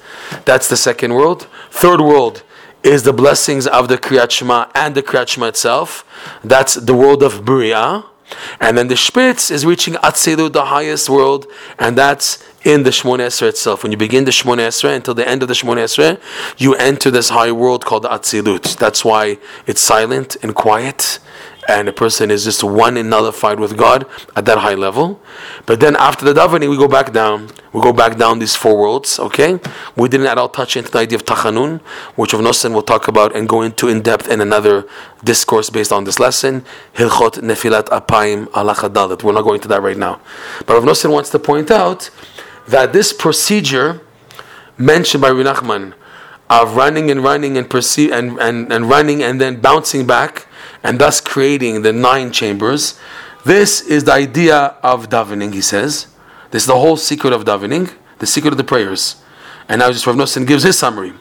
That's 0.46 0.68
the 0.70 0.78
second 0.78 1.16
world. 1.16 1.48
Third 1.72 2.02
world 2.02 2.44
is 2.84 3.04
the 3.04 3.14
blessings 3.14 3.68
of 3.68 3.88
the 3.88 3.98
Kriyat 3.98 4.32
Shema 4.32 4.68
and 4.76 4.96
the 4.96 5.04
Kriyat 5.04 5.28
Shema 5.28 5.48
itself. 5.48 6.06
That's 6.44 6.76
the 6.76 6.94
world 6.94 7.24
of 7.24 7.42
Beriah. 7.42 8.06
And 8.60 8.78
then 8.78 8.88
the 8.88 8.96
Spitz 8.96 9.50
is 9.50 9.66
reaching 9.66 9.96
Atzilut, 9.96 10.54
the 10.54 10.66
highest 10.66 11.10
world, 11.10 11.48
and 11.80 11.98
that's 11.98 12.44
in 12.64 12.84
the 12.84 12.90
Shmon 12.90 13.20
Esrei 13.20 13.50
itself. 13.50 13.84
When 13.84 13.92
you 13.92 13.98
begin 13.98 14.26
the 14.26 14.32
Shmon 14.32 14.58
Esrei 14.58 14.96
until 14.96 15.14
the 15.14 15.28
end 15.28 15.42
of 15.42 15.48
the 15.48 15.54
Shmon 15.54 15.78
Esrei, 15.78 16.20
you 16.58 16.76
enter 16.76 17.10
this 17.10 17.30
high 17.30 17.52
world 17.52 17.86
called 17.86 18.04
Atzilut. 18.04 18.78
That's 18.78 19.06
why 19.06 19.38
it's 19.66 19.82
silent 19.82 20.36
and 20.44 20.54
quiet, 20.54 21.20
and 21.68 21.88
a 21.88 21.94
person 21.94 22.32
is 22.32 22.44
just 22.44 22.64
one 22.64 22.98
and 22.98 23.10
nullified 23.10 23.60
with 23.60 23.78
God 23.78 24.06
at 24.36 24.46
that 24.46 24.58
high 24.58 24.74
level. 24.74 25.22
But 25.66 25.80
then 25.80 25.96
after 25.96 26.26
the 26.26 26.34
davening, 26.34 26.70
we 26.70 26.78
go 26.78 26.88
back 26.88 27.14
down. 27.14 27.50
We 27.72 27.82
go 27.82 27.94
back 27.94 28.18
down 28.18 28.40
these 28.40 28.56
four 28.56 28.76
worlds. 28.78 29.20
Okay, 29.20 29.60
we 29.96 30.10
didn't 30.10 30.26
at 30.26 30.38
all 30.38 30.50
touch 30.50 30.76
into 30.76 30.92
the 30.92 30.98
idea 30.98 31.18
of 31.18 31.26
Tachanun, 31.26 31.80
which 32.16 32.34
of 32.34 32.42
Nosson 32.42 32.74
will 32.74 32.82
talk 32.82 33.08
about 33.08 33.36
and 33.36 33.48
go 33.48 33.62
into 33.62 33.88
in 33.88 34.02
depth 34.02 34.28
in 34.28 34.42
another 34.42 34.88
discourse 35.24 35.70
based 35.70 35.92
on 35.92 36.04
this 36.04 36.20
lesson. 36.20 36.66
Hilchot 36.96 37.40
Nefilat 37.42 37.86
Apayim 37.86 38.48
Alachadalit. 38.48 39.24
We're 39.24 39.34
not 39.34 39.44
going 39.44 39.62
to 39.62 39.68
that 39.68 39.84
right 39.84 39.98
now. 39.98 40.20
But 40.66 40.74
Rav 40.74 40.84
Nosson 40.84 41.12
wants 41.12 41.30
to 41.30 41.40
point 41.40 41.70
out 41.70 42.10
that 42.70 42.94
this 42.94 43.14
procedure 43.14 44.02
mentioned 44.78 45.22
by 45.22 45.30
Rinachman 45.30 45.94
of 46.50 46.76
running 46.76 47.12
and 47.12 47.24
running 47.24 47.58
and, 47.58 47.74
and, 47.74 48.40
and, 48.40 48.74
and 48.74 48.90
running 48.90 49.22
and 49.22 49.40
then 49.40 49.60
bouncing 49.60 50.08
back 50.08 50.48
and 50.84 51.00
thus 51.00 51.22
creating 51.22 51.82
the 51.82 51.94
nine 51.94 52.32
chambers. 52.32 53.00
This 53.46 53.82
is 53.82 54.06
the 54.06 54.14
idea 54.14 54.76
of 54.82 55.10
davening, 55.10 55.54
he 55.54 55.62
says. 55.62 56.08
This 56.52 56.64
is 56.64 56.68
the 56.68 56.80
whole 56.80 56.98
secret 56.98 57.34
of 57.34 57.46
davening, 57.46 57.94
the 58.20 58.28
secret 58.28 58.52
of 58.52 58.58
the 58.58 58.64
prayers. 58.64 59.22
And 59.68 59.80
now 59.80 59.92
just 59.92 60.08
Rav 60.08 60.16
Nosson 60.16 60.48
gives 60.48 60.64
his 60.64 60.78
summary. 60.78 61.14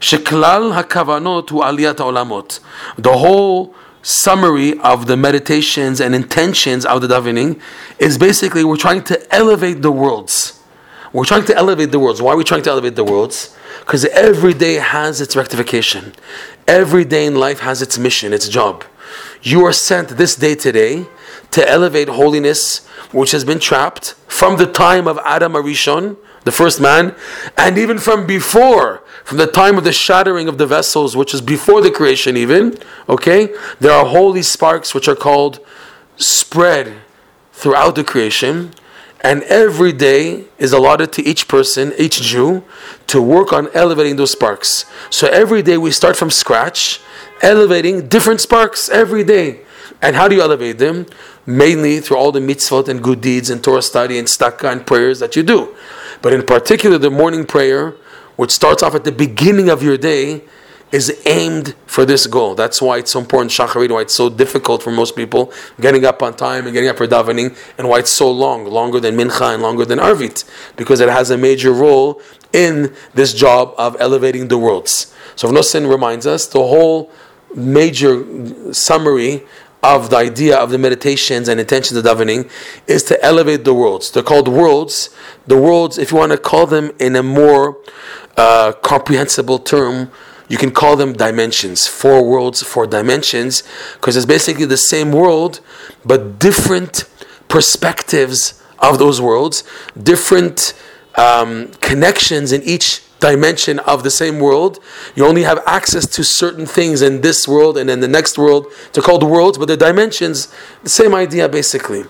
Sheklal 0.00 0.80
hakavanot 0.80 1.50
hu 1.50 1.60
aliyat 1.60 1.96
olamot. 1.96 2.60
The 2.96 3.18
whole 3.18 3.74
summary 4.02 4.78
of 4.78 5.06
the 5.06 5.16
meditations 5.16 6.00
and 6.00 6.14
intentions 6.14 6.86
of 6.86 7.00
the 7.02 7.08
davening 7.08 7.60
is 7.98 8.16
basically 8.16 8.62
we're 8.64 8.76
trying 8.76 9.02
to 9.04 9.34
elevate 9.34 9.82
the 9.82 9.90
worlds. 9.90 10.57
We're 11.12 11.24
trying 11.24 11.46
to 11.46 11.56
elevate 11.56 11.90
the 11.90 11.98
worlds. 11.98 12.20
Why 12.20 12.32
are 12.32 12.36
we 12.36 12.44
trying 12.44 12.62
to 12.62 12.70
elevate 12.70 12.96
the 12.96 13.04
worlds? 13.04 13.56
Because 13.80 14.04
every 14.06 14.52
day 14.52 14.74
has 14.74 15.20
its 15.20 15.34
rectification. 15.34 16.12
Every 16.66 17.04
day 17.04 17.24
in 17.24 17.34
life 17.34 17.60
has 17.60 17.80
its 17.80 17.98
mission, 17.98 18.32
its 18.32 18.48
job. 18.48 18.84
You 19.42 19.64
are 19.64 19.72
sent 19.72 20.10
this 20.10 20.36
day 20.36 20.54
today 20.54 21.06
to 21.52 21.66
elevate 21.66 22.08
holiness, 22.08 22.86
which 23.12 23.30
has 23.30 23.44
been 23.44 23.58
trapped 23.58 24.14
from 24.26 24.58
the 24.58 24.66
time 24.66 25.08
of 25.08 25.18
Adam 25.24 25.54
Arishon, 25.54 26.18
the 26.44 26.52
first 26.52 26.80
man, 26.80 27.14
and 27.56 27.78
even 27.78 27.98
from 27.98 28.26
before, 28.26 29.02
from 29.24 29.38
the 29.38 29.46
time 29.46 29.78
of 29.78 29.84
the 29.84 29.92
shattering 29.92 30.46
of 30.46 30.58
the 30.58 30.66
vessels, 30.66 31.16
which 31.16 31.32
is 31.32 31.40
before 31.40 31.80
the 31.80 31.90
creation, 31.90 32.36
even. 32.36 32.78
Okay? 33.08 33.54
There 33.80 33.92
are 33.92 34.04
holy 34.04 34.42
sparks 34.42 34.94
which 34.94 35.08
are 35.08 35.16
called 35.16 35.60
spread 36.16 36.92
throughout 37.52 37.94
the 37.94 38.04
creation 38.04 38.72
and 39.20 39.42
every 39.44 39.92
day 39.92 40.44
is 40.58 40.72
allotted 40.72 41.12
to 41.14 41.22
each 41.22 41.48
person, 41.48 41.92
each 41.98 42.22
Jew, 42.22 42.62
to 43.08 43.20
work 43.20 43.52
on 43.52 43.68
elevating 43.74 44.16
those 44.16 44.30
sparks. 44.30 44.84
So 45.10 45.26
every 45.28 45.62
day 45.62 45.76
we 45.76 45.90
start 45.90 46.16
from 46.16 46.30
scratch, 46.30 47.00
elevating 47.42 48.08
different 48.08 48.40
sparks 48.40 48.88
every 48.88 49.24
day. 49.24 49.60
And 50.00 50.14
how 50.14 50.28
do 50.28 50.36
you 50.36 50.42
elevate 50.42 50.78
them? 50.78 51.06
Mainly 51.46 52.00
through 52.00 52.18
all 52.18 52.30
the 52.30 52.40
mitzvot 52.40 52.88
and 52.88 53.02
good 53.02 53.20
deeds 53.20 53.50
and 53.50 53.62
Torah 53.62 53.82
study 53.82 54.18
and 54.18 54.28
tzedakah 54.28 54.70
and 54.70 54.86
prayers 54.86 55.18
that 55.18 55.34
you 55.34 55.42
do. 55.42 55.74
But 56.22 56.32
in 56.32 56.44
particular, 56.44 56.98
the 56.98 57.10
morning 57.10 57.44
prayer, 57.44 57.94
which 58.36 58.52
starts 58.52 58.82
off 58.82 58.94
at 58.94 59.02
the 59.02 59.12
beginning 59.12 59.68
of 59.68 59.82
your 59.82 59.96
day, 59.96 60.44
is 60.90 61.20
aimed 61.26 61.74
for 61.86 62.04
this 62.04 62.26
goal. 62.26 62.54
That's 62.54 62.80
why 62.80 62.98
it's 62.98 63.12
so 63.12 63.20
important, 63.20 63.50
Shacharit, 63.50 63.90
why 63.90 64.02
it's 64.02 64.14
so 64.14 64.30
difficult 64.30 64.82
for 64.82 64.90
most 64.90 65.14
people 65.16 65.52
getting 65.80 66.04
up 66.04 66.22
on 66.22 66.34
time 66.34 66.64
and 66.64 66.72
getting 66.72 66.88
up 66.88 66.96
for 66.96 67.06
davening, 67.06 67.56
and 67.76 67.88
why 67.88 67.98
it's 67.98 68.12
so 68.12 68.30
long, 68.30 68.64
longer 68.64 68.98
than 69.00 69.16
Mincha 69.16 69.54
and 69.54 69.62
longer 69.62 69.84
than 69.84 69.98
Arvit, 69.98 70.44
because 70.76 71.00
it 71.00 71.08
has 71.08 71.30
a 71.30 71.36
major 71.36 71.72
role 71.72 72.22
in 72.52 72.94
this 73.14 73.34
job 73.34 73.74
of 73.76 73.96
elevating 74.00 74.48
the 74.48 74.56
worlds. 74.56 75.14
So 75.36 75.48
Vnosin 75.48 75.90
reminds 75.90 76.26
us 76.26 76.46
the 76.46 76.60
whole 76.60 77.10
major 77.54 78.72
summary 78.72 79.44
of 79.82 80.10
the 80.10 80.16
idea 80.16 80.56
of 80.56 80.70
the 80.70 80.78
meditations 80.78 81.48
and 81.48 81.60
intentions 81.60 81.96
of 81.96 82.04
davening 82.04 82.50
is 82.86 83.04
to 83.04 83.22
elevate 83.24 83.64
the 83.64 83.72
worlds. 83.72 84.10
They're 84.10 84.22
called 84.22 84.48
worlds. 84.48 85.10
The 85.46 85.56
worlds, 85.56 85.98
if 85.98 86.10
you 86.10 86.18
want 86.18 86.32
to 86.32 86.38
call 86.38 86.66
them 86.66 86.90
in 86.98 87.14
a 87.14 87.22
more 87.22 87.78
uh, 88.36 88.72
comprehensible 88.82 89.60
term, 89.60 90.10
you 90.48 90.56
can 90.56 90.70
call 90.70 90.96
them 90.96 91.12
dimensions. 91.12 91.86
Four 91.86 92.28
worlds, 92.28 92.62
four 92.62 92.86
dimensions, 92.86 93.62
because 93.94 94.16
it's 94.16 94.26
basically 94.26 94.64
the 94.64 94.76
same 94.76 95.12
world, 95.12 95.60
but 96.04 96.38
different 96.38 97.04
perspectives 97.48 98.62
of 98.78 98.98
those 98.98 99.20
worlds, 99.20 99.64
different 100.00 100.74
um, 101.16 101.68
connections 101.80 102.52
in 102.52 102.62
each 102.62 103.02
dimension 103.20 103.80
of 103.80 104.04
the 104.04 104.10
same 104.10 104.38
world. 104.38 104.78
You 105.14 105.26
only 105.26 105.42
have 105.42 105.60
access 105.66 106.06
to 106.06 106.22
certain 106.22 106.66
things 106.66 107.02
in 107.02 107.20
this 107.20 107.48
world 107.48 107.76
and 107.76 107.90
in 107.90 108.00
the 108.00 108.08
next 108.08 108.38
world. 108.38 108.66
They're 108.92 109.02
called 109.02 109.24
worlds, 109.24 109.58
but 109.58 109.66
the 109.66 109.76
dimensions, 109.76 110.52
the 110.82 110.88
same 110.88 111.14
idea 111.14 111.48
basically. 111.48 112.04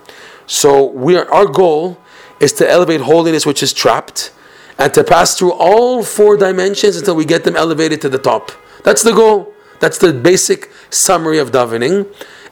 So 0.47 0.85
we 0.85 1.17
are, 1.17 1.31
our 1.33 1.47
goal 1.47 1.99
is 2.41 2.53
to 2.55 2.69
elevate 2.69 3.01
holiness, 3.01 3.47
which 3.47 3.63
is 3.63 3.73
trapped, 3.73 4.33
and 4.79 4.95
to 4.95 5.05
pass 5.05 5.37
through 5.37 5.53
all 5.53 6.03
four 6.03 6.37
dimensions 6.37 6.97
until 6.97 7.17
we 7.17 7.25
get 7.25 7.45
them 7.45 7.57
elevated 7.57 8.01
to 8.03 8.09
the 8.09 8.19
top. 8.19 8.53
That's 8.85 9.03
the 9.03 9.13
goal. 9.13 9.53
That's 9.81 9.99
the 9.99 10.13
basic 10.13 10.71
summary 10.91 11.39
of 11.39 11.51
davening 11.51 12.07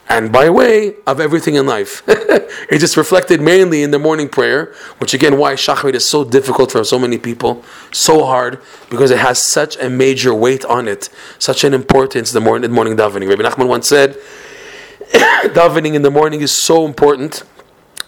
and 0.09 0.31
by 0.31 0.49
way 0.51 0.95
of 1.07 1.21
everything 1.21 1.55
in 1.55 1.67
life. 1.67 2.03
it's 2.09 2.81
just 2.81 2.97
reflected 2.97 3.41
mainly 3.41 3.83
in 3.83 3.91
the 3.91 3.99
morning 3.99 4.29
prayer, 4.29 4.73
which 4.99 5.15
again, 5.15 5.37
why 5.37 5.55
Shacharit 5.55 5.95
is 5.95 6.09
so 6.09 6.25
difficult 6.25 6.73
for 6.73 6.85
so 6.85 6.99
many 6.99 7.19
people, 7.19 7.65
so 7.93 8.25
hard, 8.25 8.61
because 8.89 9.11
it 9.11 9.19
has 9.19 9.43
such 9.43 9.77
a 9.79 9.91
major 9.91 10.33
weight 10.33 10.65
on 10.65 10.87
it, 10.87 11.09
such 11.39 11.65
an 11.65 11.75
importance, 11.75 12.31
the 12.33 12.41
morning, 12.41 12.71
morning 12.71 12.97
davening. 12.97 13.29
Rabbi 13.29 13.43
Nachman 13.43 13.69
once 13.69 13.89
said, 13.89 14.15
davening 15.11 15.95
in 15.95 16.03
the 16.03 16.11
morning 16.11 16.41
is 16.41 16.63
so 16.63 16.87
important 16.87 17.43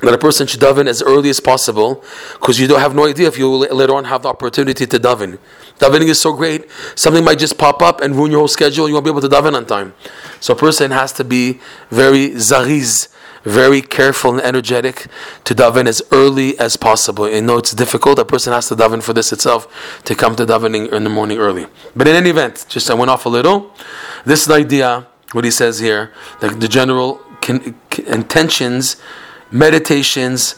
that 0.01 0.15
a 0.15 0.19
person 0.19 0.47
should 0.47 0.61
daven 0.61 0.87
as 0.87 1.03
early 1.03 1.29
as 1.29 1.41
possible 1.41 2.05
because 2.35 2.61
you 2.61 2.69
don't 2.69 2.81
have 2.81 2.95
no 2.95 3.07
idea 3.07 3.27
if 3.27 3.37
you 3.37 3.49
later 3.49 3.95
on 3.95 4.05
have 4.05 4.23
the 4.23 4.29
opportunity 4.29 4.87
to 4.87 4.99
daven. 4.99 5.39
Davening 5.79 6.09
is 6.09 6.21
so 6.21 6.33
great, 6.33 6.71
something 6.95 7.25
might 7.25 7.39
just 7.39 7.59
pop 7.59 7.83
up 7.83 8.01
and 8.01 8.15
ruin 8.15 8.31
your 8.31 8.41
whole 8.41 8.49
schedule. 8.49 8.89
You 8.89 8.95
won't 8.95 9.05
be 9.05 9.11
able 9.11 9.21
to 9.21 9.29
daven 9.29 9.55
on 9.55 9.67
time. 9.67 9.95
So 10.41 10.55
a 10.55 10.57
person 10.57 10.93
has 10.93 11.13
to 11.15 11.25
be 11.25 11.61
very 11.91 12.31
zariz, 12.31 13.09
very 13.43 13.83
careful 13.83 14.35
and 14.35 14.43
energetic 14.43 15.07
to 15.45 15.55
daven 15.55 15.87
as 15.87 16.01
early 16.13 16.59
as 16.61 16.77
possible. 16.77 17.25
And 17.25 17.47
know 17.47 17.59
it's 17.59 17.75
difficult. 17.75 18.19
A 18.21 18.25
person 18.25 18.53
has 18.53 18.69
to 18.69 18.77
daven 18.77 19.03
for 19.03 19.13
this 19.13 19.33
itself 19.33 20.03
to 20.05 20.15
come 20.15 20.37
to 20.37 20.47
davening 20.47 20.93
in 20.93 21.03
the 21.05 21.11
morning 21.11 21.39
early. 21.39 21.67
But 21.97 22.07
in 22.07 22.15
any 22.15 22.31
event, 22.31 22.67
just 22.69 22.89
I 22.89 22.95
went 22.95 23.11
off 23.11 23.27
a 23.27 23.29
little. 23.29 23.75
This 24.25 24.43
is 24.43 24.47
the 24.47 24.55
idea, 24.55 25.09
what 25.33 25.45
he 25.45 25.51
says 25.51 25.81
here, 25.81 26.13
the, 26.41 26.51
the 26.51 26.69
general 26.69 27.21
intentions 28.07 28.97
meditations 29.51 30.55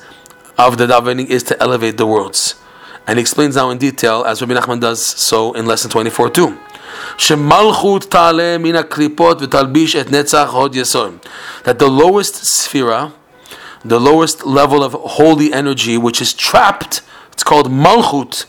of 0.59 0.79
the 0.79 0.87
davening 0.87 1.27
is 1.27 1.43
to 1.45 1.61
elevate 1.63 1.97
the 1.97 2.07
worlds. 2.07 2.55
And 3.07 3.19
he 3.19 3.21
explains 3.21 3.57
now 3.57 3.71
in 3.71 3.79
detail, 3.79 4.25
as 4.25 4.41
Rabbi 4.41 4.55
Nachman 4.55 4.81
does 4.81 5.05
so 5.05 5.53
in 5.55 5.67
lesson 5.67 5.91
24 5.91 6.31
too. 6.31 6.59
That 11.65 11.79
the 11.79 11.89
lowest 11.89 12.35
sphera, 12.35 13.13
the 13.85 14.01
lowest 14.01 14.47
level 14.47 14.85
of 14.85 14.93
holy 14.93 15.53
energy, 15.53 15.97
which 15.97 16.21
is 16.21 16.33
trapped, 16.33 17.03
it's 17.33 17.43
called 17.43 17.71
malchut, 17.71 18.45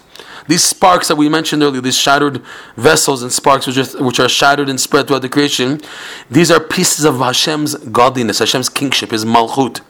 these 0.47 0.63
sparks 0.63 1.07
that 1.07 1.15
we 1.15 1.29
mentioned 1.29 1.63
earlier, 1.63 1.81
these 1.81 1.97
shattered 1.97 2.41
vessels 2.75 3.23
and 3.23 3.31
sparks 3.31 3.67
which 3.67 3.77
are, 3.77 4.03
which 4.03 4.19
are 4.19 4.29
shattered 4.29 4.69
and 4.69 4.79
spread 4.79 5.07
throughout 5.07 5.21
the 5.21 5.29
creation, 5.29 5.81
these 6.29 6.51
are 6.51 6.59
pieces 6.59 7.05
of 7.05 7.17
Hashem's 7.17 7.75
godliness, 7.75 8.39
Hashem's 8.39 8.69
kingship, 8.69 9.11
His 9.11 9.25
malchut. 9.25 9.81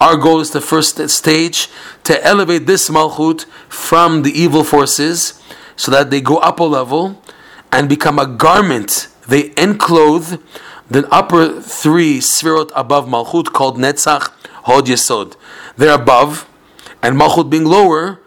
Our 0.00 0.16
goal 0.16 0.40
is 0.40 0.50
the 0.50 0.60
first 0.60 1.08
stage 1.08 1.68
to 2.04 2.24
elevate 2.24 2.66
this 2.66 2.88
malchut 2.88 3.44
from 3.68 4.22
the 4.22 4.30
evil 4.30 4.64
forces 4.64 5.42
so 5.76 5.90
that 5.90 6.10
they 6.10 6.20
go 6.20 6.36
up 6.38 6.60
a 6.60 6.64
level 6.64 7.22
and 7.72 7.88
become 7.88 8.18
a 8.18 8.26
garment. 8.26 9.08
They 9.28 9.50
enclothe 9.56 10.40
the 10.88 11.08
upper 11.10 11.60
three 11.60 12.18
sphirot 12.18 12.70
above 12.74 13.06
malchut 13.06 13.52
called 13.52 13.76
netzach, 13.76 14.30
hod, 14.64 14.86
yesod. 14.86 15.36
They're 15.76 15.94
above, 15.94 16.48
and 17.02 17.16
malchut 17.16 17.50
being 17.50 17.64
lower 17.64 18.20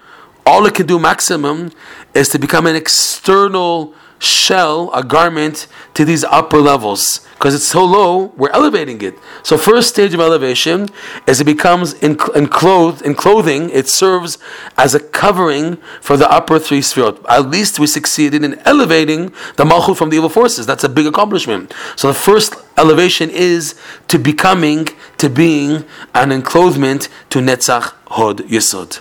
all 0.46 0.65
it 0.65 0.75
can 0.75 0.86
do 0.86 1.00
maximum 1.00 1.72
is 2.13 2.29
to 2.29 2.39
become 2.39 2.65
an 2.65 2.75
external 2.75 3.93
shell, 4.19 4.91
a 4.93 5.03
garment 5.03 5.67
to 5.93 6.05
these 6.05 6.24
upper 6.25 6.60
levels. 6.60 7.25
Because 7.34 7.55
it's 7.55 7.67
so 7.67 7.86
low, 7.86 8.34
we're 8.36 8.50
elevating 8.50 9.01
it. 9.01 9.17
So 9.43 9.58
first 9.58 9.88
stage 9.88 10.13
of 10.13 10.19
elevation 10.19 10.89
is 11.25 11.39
it 11.39 11.46
becomes 11.46 11.93
enclosed 11.93 13.01
in 13.01 13.15
clothing. 13.15 13.69
It 13.69 13.88
serves 13.88 14.38
as 14.77 14.93
a 14.93 15.00
covering 15.00 15.77
for 16.01 16.17
the 16.17 16.29
upper 16.29 16.60
three 16.60 16.81
spheres. 16.81 17.17
At 17.29 17.50
least 17.50 17.79
we 17.79 17.88
succeeded 17.88 18.43
in 18.43 18.60
elevating 18.65 19.27
the 19.55 19.63
malchut 19.63 19.96
from 19.96 20.10
the 20.10 20.17
evil 20.17 20.27
forces. 20.27 20.65
That's 20.65 20.84
a 20.84 20.89
big 20.89 21.05
accomplishment. 21.05 21.74
So 21.96 22.10
the 22.10 22.13
first 22.13 22.55
elevation 22.77 23.29
is 23.29 23.79
to 24.10 24.19
becoming, 24.19 24.89
to 25.19 25.29
being 25.29 25.86
an 26.13 26.34
enclothement 26.34 27.08
to 27.29 27.39
netzach 27.39 27.93
hod 28.08 28.39
yesod. 28.39 29.00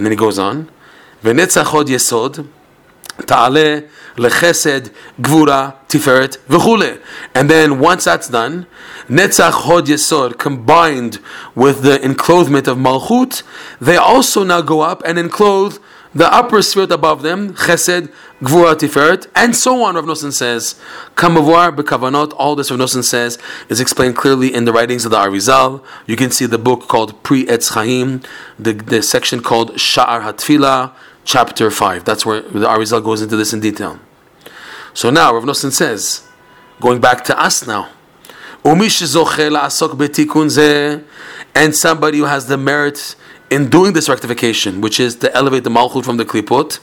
And 0.00 0.06
then 0.06 0.12
he 0.12 0.16
goes 0.16 0.38
on. 0.38 0.70
netzach 1.22 1.64
V'netzachod 1.66 1.84
yisod, 1.84 2.48
ta'ale 3.26 3.86
lechesed 4.16 4.90
gvura 5.20 5.76
tiferet 5.88 6.38
v'chule. 6.48 7.02
And 7.34 7.50
then 7.50 7.78
once 7.78 8.04
that's 8.06 8.30
done, 8.30 8.66
netzach 9.10 9.52
hod 9.52 9.84
yisod 9.88 10.38
combined 10.38 11.18
with 11.54 11.82
the 11.82 12.02
enclothement 12.02 12.66
of 12.66 12.78
malchut, 12.78 13.42
they 13.78 13.98
also 13.98 14.42
now 14.42 14.62
go 14.62 14.80
up 14.80 15.02
and 15.04 15.18
enclose 15.18 15.78
the 16.14 16.32
upper 16.32 16.60
sphere 16.60 16.84
above 16.90 17.22
them, 17.22 17.54
Chesed, 17.54 18.12
Gvura, 18.42 18.74
Tiferet, 18.74 19.28
and 19.34 19.54
so 19.54 19.82
on, 19.84 19.94
Rav 19.94 20.04
Nosson 20.04 20.32
says. 20.32 20.74
Kamavuar, 21.14 21.76
Bekavanot, 21.76 22.32
all 22.36 22.56
this 22.56 22.70
Rav 22.70 22.80
Nosson 22.80 23.04
says 23.04 23.38
is 23.68 23.80
explained 23.80 24.16
clearly 24.16 24.52
in 24.52 24.64
the 24.64 24.72
writings 24.72 25.04
of 25.04 25.12
the 25.12 25.18
Arizal. 25.18 25.84
You 26.06 26.16
can 26.16 26.30
see 26.30 26.46
the 26.46 26.58
book 26.58 26.88
called 26.88 27.22
Pri 27.22 27.44
Etz 27.44 27.74
Chaim, 27.74 28.22
the, 28.58 28.72
the 28.72 29.02
section 29.02 29.40
called 29.40 29.72
Sha'ar 29.74 30.22
Hatfila, 30.22 30.92
chapter 31.24 31.70
5. 31.70 32.04
That's 32.04 32.26
where 32.26 32.40
the 32.40 32.66
Arizal 32.66 33.04
goes 33.04 33.22
into 33.22 33.36
this 33.36 33.52
in 33.52 33.60
detail. 33.60 34.00
So 34.94 35.10
now, 35.10 35.32
Rav 35.32 35.44
Nosson 35.44 35.70
says, 35.70 36.26
going 36.80 37.00
back 37.00 37.22
to 37.24 37.40
us 37.40 37.66
now, 37.66 37.90
and 41.54 41.74
somebody 41.74 42.18
who 42.18 42.24
has 42.24 42.46
the 42.46 42.56
merit 42.58 43.16
in 43.50 43.68
doing 43.68 43.92
this 43.92 44.08
rectification, 44.08 44.80
which 44.80 45.00
is 45.00 45.16
to 45.16 45.34
elevate 45.34 45.64
the 45.64 45.70
malchut 45.70 46.04
from 46.04 46.16
the 46.16 46.24
klipot. 46.24 46.78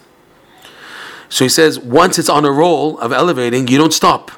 So 1.29 1.45
he 1.45 1.50
says, 1.50 1.79
once 1.79 2.19
it's 2.19 2.29
on 2.29 2.45
a 2.45 2.51
roll 2.51 3.00
of 3.00 3.12
elevating, 3.12 3.67
you 3.67 3.77
don't 3.77 3.93
stop. 3.93 4.31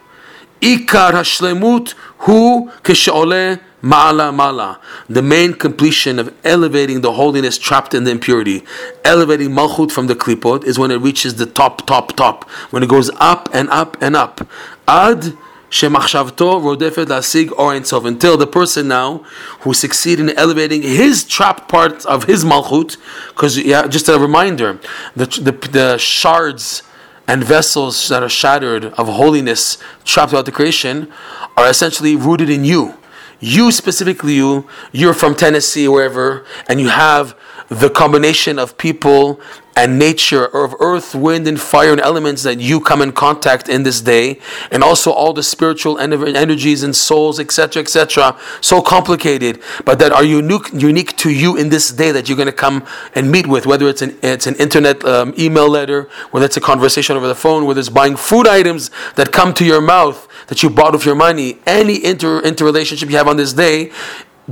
Ikar 0.62 1.12
hashlemut 1.12 1.94
hu 2.20 2.70
kishaole 2.84 3.60
ma'ala 3.82 4.34
ma'ala. 4.36 4.80
The 5.08 5.22
main 5.22 5.54
completion 5.54 6.20
of 6.20 6.36
elevating 6.44 7.02
the 7.02 7.14
holiness 7.14 7.58
trapped 7.58 7.94
in 7.94 8.04
the 8.04 8.12
impurity, 8.12 8.64
elevating 9.04 9.50
malchut 9.50 9.92
from 9.92 10.08
the 10.08 10.16
klipot, 10.16 10.64
is 10.66 10.78
when 10.78 10.92
it 10.92 10.98
reaches 10.98 11.36
the 11.36 11.46
top, 11.46 11.88
top, 11.88 12.16
top. 12.16 12.50
When 12.72 12.84
it 12.84 12.90
goes 12.90 13.10
up 13.20 13.50
and 13.54 13.70
up 13.70 13.98
and 14.02 14.16
up. 14.16 14.48
Ad 14.88 15.34
Shemachshavto 15.70 16.60
rodefet 16.62 17.06
lasig 17.06 17.52
or 17.52 17.74
ensof 17.74 18.06
until 18.06 18.38
the 18.38 18.48
person 18.48 18.88
now 18.88 19.20
who 19.62 19.74
succeed 19.74 20.20
in 20.20 20.30
elevating 20.32 20.82
his 20.82 21.24
trapped 21.24 21.70
part 21.70 22.06
of 22.06 22.24
his 22.24 22.44
malchut, 22.44 22.98
because 23.30 23.58
yeah, 23.58 23.88
just 23.88 24.10
a 24.10 24.18
reminder, 24.18 24.80
the, 25.16 25.26
the, 25.26 25.52
the 25.70 25.98
shards 25.98 26.84
and 27.28 27.44
vessels 27.44 28.10
that 28.10 28.24
are 28.24 28.30
shattered 28.30 28.86
of 28.86 29.08
holiness 29.08 29.78
trapped 30.04 30.32
throughout 30.32 30.46
the 30.46 30.52
creation 30.52 31.12
are 31.56 31.70
essentially 31.70 32.16
rooted 32.16 32.50
in 32.50 32.66
you. 32.66 32.96
you 33.40 33.72
specifically 33.72 34.34
you, 34.34 34.68
you're 34.92 35.14
from 35.14 35.36
Tennessee, 35.36 35.88
wherever, 35.88 36.46
and 36.68 36.80
you 36.80 36.90
have 36.90 37.36
the 37.70 37.90
combination 37.90 38.58
of 38.58 38.78
people 38.78 39.40
and 39.78 39.98
nature 39.98 40.46
of 40.46 40.76
earth, 40.82 41.16
wind, 41.16 41.48
and 41.48 41.62
fire 41.62 41.92
and 41.92 42.02
elements 42.02 42.44
that 42.44 42.60
you 42.60 42.82
come 42.82 43.02
in 43.02 43.14
contact 43.14 43.70
in 43.70 43.84
this 43.84 44.02
day, 44.02 44.40
and 44.72 44.84
also 44.84 45.12
all 45.12 45.32
the 45.32 45.44
spiritual 45.44 45.98
energies 46.00 46.84
and 46.84 46.94
souls, 46.96 47.40
etc., 47.40 47.82
etc., 47.82 48.38
so 48.60 48.82
complicated, 48.82 49.62
but 49.86 50.00
that 50.00 50.12
are 50.12 50.24
unique, 50.24 50.74
unique 50.74 51.16
to 51.16 51.30
you 51.30 51.56
in 51.56 51.70
this 51.70 51.92
day 51.92 52.12
that 52.12 52.28
you're 52.28 52.36
going 52.36 52.48
to 52.48 52.52
come 52.52 52.86
and 53.16 53.32
meet 53.32 53.48
with, 53.48 53.66
whether 53.66 53.88
it's 53.88 54.02
an 54.02 54.18
it's 54.22 54.48
an 54.48 54.56
internet 54.56 55.02
um, 55.06 55.34
email 55.38 55.70
letter, 55.70 56.10
whether 56.32 56.46
it's 56.46 56.58
a 56.58 56.62
conversation 56.62 57.16
over 57.16 57.28
the 57.28 57.36
phone, 57.36 57.66
whether 57.66 57.80
it's 57.80 57.90
buying 57.90 58.18
food 58.18 58.48
items 58.48 58.92
that 59.16 59.32
come 59.32 59.54
to 59.54 59.64
your 59.64 59.80
mouth 59.80 60.28
that 60.48 60.62
you 60.62 60.70
bought 60.70 60.92
with 60.92 61.06
your 61.06 61.16
money, 61.16 61.60
any 61.66 62.04
inter 62.04 62.42
interrelationship 62.42 63.10
you 63.10 63.16
have 63.16 63.28
on 63.28 63.38
this 63.38 63.54
day, 63.54 63.92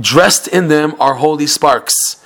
dressed 0.00 0.48
in 0.48 0.68
them 0.68 0.94
are 1.00 1.14
holy 1.14 1.46
sparks 1.46 2.18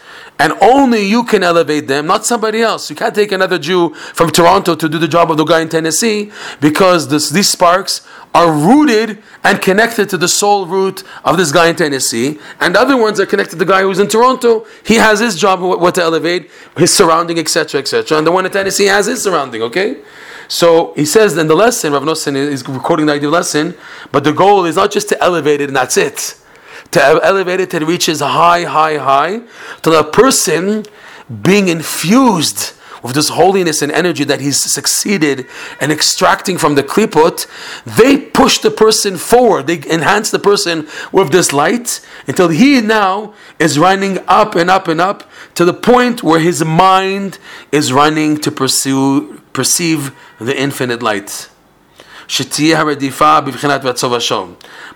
and 0.43 0.55
only 0.61 1.05
you 1.07 1.23
can 1.23 1.45
elevate 1.45 1.87
them, 1.87 2.05
not 2.05 2.27
somebody 2.27 2.61
else. 2.63 2.91
You 2.91 2.97
can't 2.97 3.15
take 3.15 3.31
another 3.31 3.61
Jew 3.61 3.95
from 3.95 4.31
Toronto 4.31 4.75
to 4.75 4.89
do 4.89 4.99
the 4.99 5.07
job 5.07 5.31
of 5.31 5.37
the 5.37 5.45
guy 5.45 5.61
in 5.61 5.69
Tennessee 5.69 6.33
because 6.61 7.07
this, 7.07 7.31
these 7.31 7.49
sparks 7.49 8.05
are 8.35 8.51
rooted 8.51 9.23
and 9.45 9.63
connected 9.63 10.09
to 10.09 10.19
the 10.19 10.27
soul 10.27 10.67
root 10.67 11.05
of 11.25 11.37
this 11.37 11.53
guy 11.53 11.69
in 11.69 11.77
Tennessee, 11.77 12.41
and 12.59 12.77
other 12.77 12.97
ones 12.97 13.21
are 13.21 13.27
connected 13.27 13.53
to 13.53 13.65
the 13.65 13.65
guy 13.65 13.83
who's 13.83 14.01
in 14.01 14.09
Toronto. 14.09 14.67
He 14.85 14.97
has 14.97 15.21
his 15.21 15.39
job, 15.39 15.61
what 15.61 15.95
to 15.95 16.03
elevate, 16.03 16.51
his 16.77 16.93
surrounding, 16.93 17.39
etc., 17.39 17.81
etc., 17.81 18.19
and 18.19 18.27
the 18.27 18.33
one 18.33 18.45
in 18.45 18.51
Tennessee 18.51 18.87
has 18.87 19.07
his 19.07 19.23
surrounding. 19.23 19.63
Okay. 19.63 19.99
So 20.49 20.93
he 20.95 21.05
says 21.05 21.39
in 21.39 21.47
the 21.47 21.55
lesson, 21.55 21.93
Rav 21.93 22.03
Nosson 22.03 22.35
is 22.35 22.65
quoting 22.65 23.07
the 23.07 23.13
idea 23.13 23.29
of 23.29 23.33
lesson, 23.33 23.75
but 24.11 24.25
the 24.25 24.33
goal 24.33 24.65
is 24.65 24.75
not 24.75 24.91
just 24.91 25.09
to 25.11 25.23
elevate 25.23 25.61
it 25.61 25.69
and 25.69 25.77
that's 25.77 25.97
it 25.97 26.42
to 26.91 27.21
elevate 27.23 27.61
it 27.61 27.73
it 27.73 27.83
reaches 27.83 28.21
high, 28.21 28.65
high, 28.65 28.99
high, 28.99 29.41
to 29.83 29.91
the 29.91 30.05
person 30.05 30.85
being 31.43 31.69
infused 31.69 32.75
with 33.03 33.15
this 33.15 33.31
holiness 33.31 33.83
and 33.83 33.91
energy 33.91 34.25
that 34.25 34.41
he's 34.41 34.63
succeeded 34.63 35.47
in 35.81 35.91
extracting 35.91 36.57
from 36.57 36.77
the 36.77 36.83
klipot, 36.83 37.47
they 37.85 38.17
push 38.17 38.59
the 38.59 38.71
person 38.71 39.17
forward. 39.17 39.67
They 39.67 39.79
enhance 39.91 40.31
the 40.31 40.39
person 40.39 40.87
with 41.11 41.33
this 41.33 41.53
light 41.53 42.01
until 42.29 42.49
he 42.49 42.81
now 42.81 43.35
is 43.59 43.79
running 43.79 44.19
up 44.29 44.55
and 44.55 44.71
up 44.71 44.89
and 44.89 45.01
up 45.01 45.29
to 45.55 45.65
the 45.65 45.75
point 45.75 46.23
where 46.23 46.41
his 46.41 46.65
mind 46.65 47.39
is 47.73 47.93
running 47.93 48.37
to 48.39 48.53
pursue, 48.53 49.41
perceive 49.53 50.15
the 50.39 50.59
infinite 50.59 51.03
light. 51.03 51.49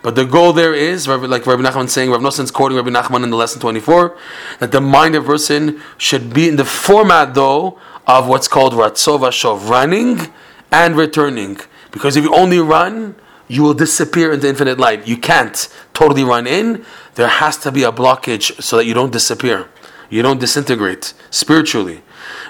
But 0.03 0.15
the 0.15 0.25
goal 0.25 0.53
there 0.55 0.73
is, 0.73 1.07
like 1.07 1.47
Rabbi 1.47 1.63
Nachman 1.63 1.89
saying, 1.91 2.11
Rabbi 2.11 2.25
Nosson 2.25 2.51
quoting 2.51 2.77
Rabbi 2.77 2.89
Nachman 2.89 3.25
in 3.25 3.31
the 3.31 3.37
lesson 3.37 3.61
24, 3.61 4.17
that 4.61 4.73
the 4.73 4.81
mind 4.81 5.15
of 5.17 5.27
person 5.27 5.83
should 5.99 6.33
be 6.33 6.49
in 6.49 6.57
the 6.57 6.65
format, 6.65 7.35
though, 7.35 7.79
of 8.07 8.27
what's 8.27 8.49
called 8.49 8.73
Ratzo 8.73 9.19
V'shov, 9.19 9.69
running 9.69 10.33
and 10.73 10.97
returning. 10.97 11.59
Because 11.91 12.17
if 12.17 12.25
you 12.25 12.35
only 12.35 12.59
run, 12.59 13.17
you 13.49 13.63
will 13.63 13.75
disappear 13.75 14.33
into 14.33 14.49
infinite 14.49 14.79
light. 14.79 15.07
You 15.07 15.19
can't 15.19 15.69
totally 15.93 16.25
run 16.25 16.47
in. 16.47 16.85
There 17.17 17.29
has 17.29 17.59
to 17.59 17.71
be 17.71 17.83
a 17.83 17.93
blockage 17.93 18.63
so 18.63 18.79
that 18.79 18.87
you 18.87 18.95
don't 18.95 19.13
disappear. 19.13 19.69
You 20.09 20.23
don't 20.23 20.41
disintegrate 20.41 21.13
spiritually. 21.31 22.03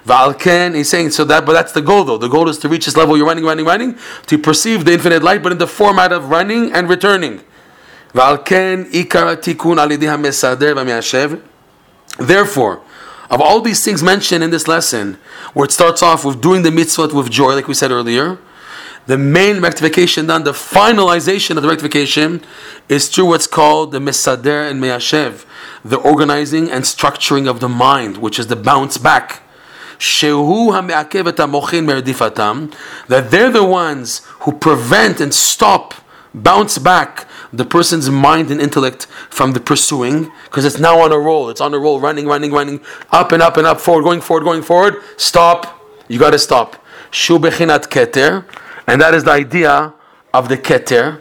Valken, 0.04 0.74
he's 0.74 0.88
saying 0.88 1.10
so 1.10 1.24
that, 1.24 1.44
but 1.44 1.52
that's 1.52 1.72
the 1.72 1.82
goal 1.82 2.04
though. 2.04 2.18
The 2.18 2.28
goal 2.28 2.48
is 2.48 2.58
to 2.58 2.68
reach 2.68 2.84
this 2.84 2.96
level. 2.96 3.16
You're 3.16 3.26
running, 3.26 3.44
running, 3.44 3.64
running 3.64 3.98
to 4.26 4.38
perceive 4.38 4.84
the 4.84 4.92
infinite 4.92 5.22
light, 5.22 5.42
but 5.42 5.52
in 5.52 5.58
the 5.58 5.66
format 5.66 6.12
of 6.12 6.30
running 6.30 6.72
and 6.72 6.88
returning. 6.88 7.42
Valken 8.12 8.90
ikar 8.92 9.36
tikun 9.36 9.76
mesader 9.76 11.42
Therefore, 12.18 12.82
of 13.28 13.40
all 13.40 13.60
these 13.60 13.84
things 13.84 14.02
mentioned 14.02 14.44
in 14.44 14.50
this 14.50 14.68
lesson, 14.68 15.18
where 15.52 15.64
it 15.64 15.72
starts 15.72 16.02
off 16.02 16.24
with 16.24 16.40
doing 16.40 16.62
the 16.62 16.70
mitzvot 16.70 17.12
with 17.12 17.30
joy, 17.30 17.54
like 17.54 17.68
we 17.68 17.74
said 17.74 17.90
earlier, 17.90 18.38
the 19.06 19.18
main 19.18 19.60
rectification 19.60 20.26
done, 20.26 20.44
the 20.44 20.52
finalization 20.52 21.56
of 21.56 21.62
the 21.62 21.68
rectification, 21.68 22.42
is 22.88 23.08
through 23.08 23.26
what's 23.26 23.46
called 23.46 23.92
the 23.92 23.98
Mesader 23.98 24.68
and 24.68 24.82
Meyashev, 24.82 25.44
the 25.84 25.96
organizing 25.96 26.70
and 26.70 26.84
structuring 26.84 27.48
of 27.48 27.60
the 27.60 27.68
mind, 27.68 28.16
which 28.18 28.38
is 28.38 28.48
the 28.48 28.56
bounce 28.56 28.98
back 28.98 29.42
that 33.08 33.28
they're 33.30 33.50
the 33.50 33.64
ones 33.64 34.22
who 34.40 34.52
prevent 34.52 35.20
and 35.20 35.34
stop, 35.34 35.94
bounce 36.34 36.78
back 36.78 37.26
the 37.52 37.64
person's 37.64 38.10
mind 38.10 38.50
and 38.50 38.60
intellect 38.60 39.06
from 39.30 39.52
the 39.52 39.60
pursuing, 39.60 40.30
because 40.44 40.64
it's 40.64 40.78
now 40.78 41.00
on 41.00 41.12
a 41.12 41.18
roll. 41.18 41.48
It's 41.48 41.60
on 41.60 41.72
a 41.74 41.78
roll, 41.78 42.00
running, 42.00 42.26
running, 42.26 42.52
running, 42.52 42.80
up 43.10 43.32
and 43.32 43.42
up 43.42 43.56
and 43.56 43.66
up, 43.66 43.80
forward, 43.80 44.02
going 44.02 44.20
forward, 44.20 44.44
going 44.44 44.62
forward. 44.62 44.96
Stop. 45.16 45.80
You 46.08 46.18
got 46.18 46.30
to 46.30 46.38
stop. 46.38 46.84
Shu 47.10 47.38
bechinat 47.38 47.88
keter, 47.88 48.44
and 48.86 49.00
that 49.00 49.14
is 49.14 49.24
the 49.24 49.32
idea 49.32 49.94
of 50.34 50.48
the 50.48 50.58
keter, 50.58 51.20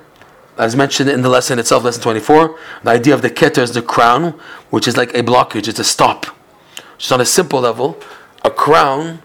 as 0.57 0.75
mentioned 0.75 1.09
in 1.09 1.21
the 1.21 1.29
lesson 1.29 1.59
itself, 1.59 1.83
lesson 1.83 2.01
24. 2.01 2.57
The 2.83 2.89
idea 2.91 3.13
of 3.13 3.21
the 3.21 3.29
keter 3.29 3.59
is 3.59 3.73
the 3.73 3.81
crown, 3.81 4.39
which 4.69 4.87
is 4.87 4.97
like 4.97 5.13
a 5.13 5.23
blockage. 5.23 5.67
It's 5.67 5.79
a 5.79 5.83
stop. 5.83 6.25
Just 6.97 7.11
on 7.11 7.21
a 7.21 7.25
simple 7.25 7.61
level, 7.61 7.97
a 8.45 8.49
crown 8.51 9.21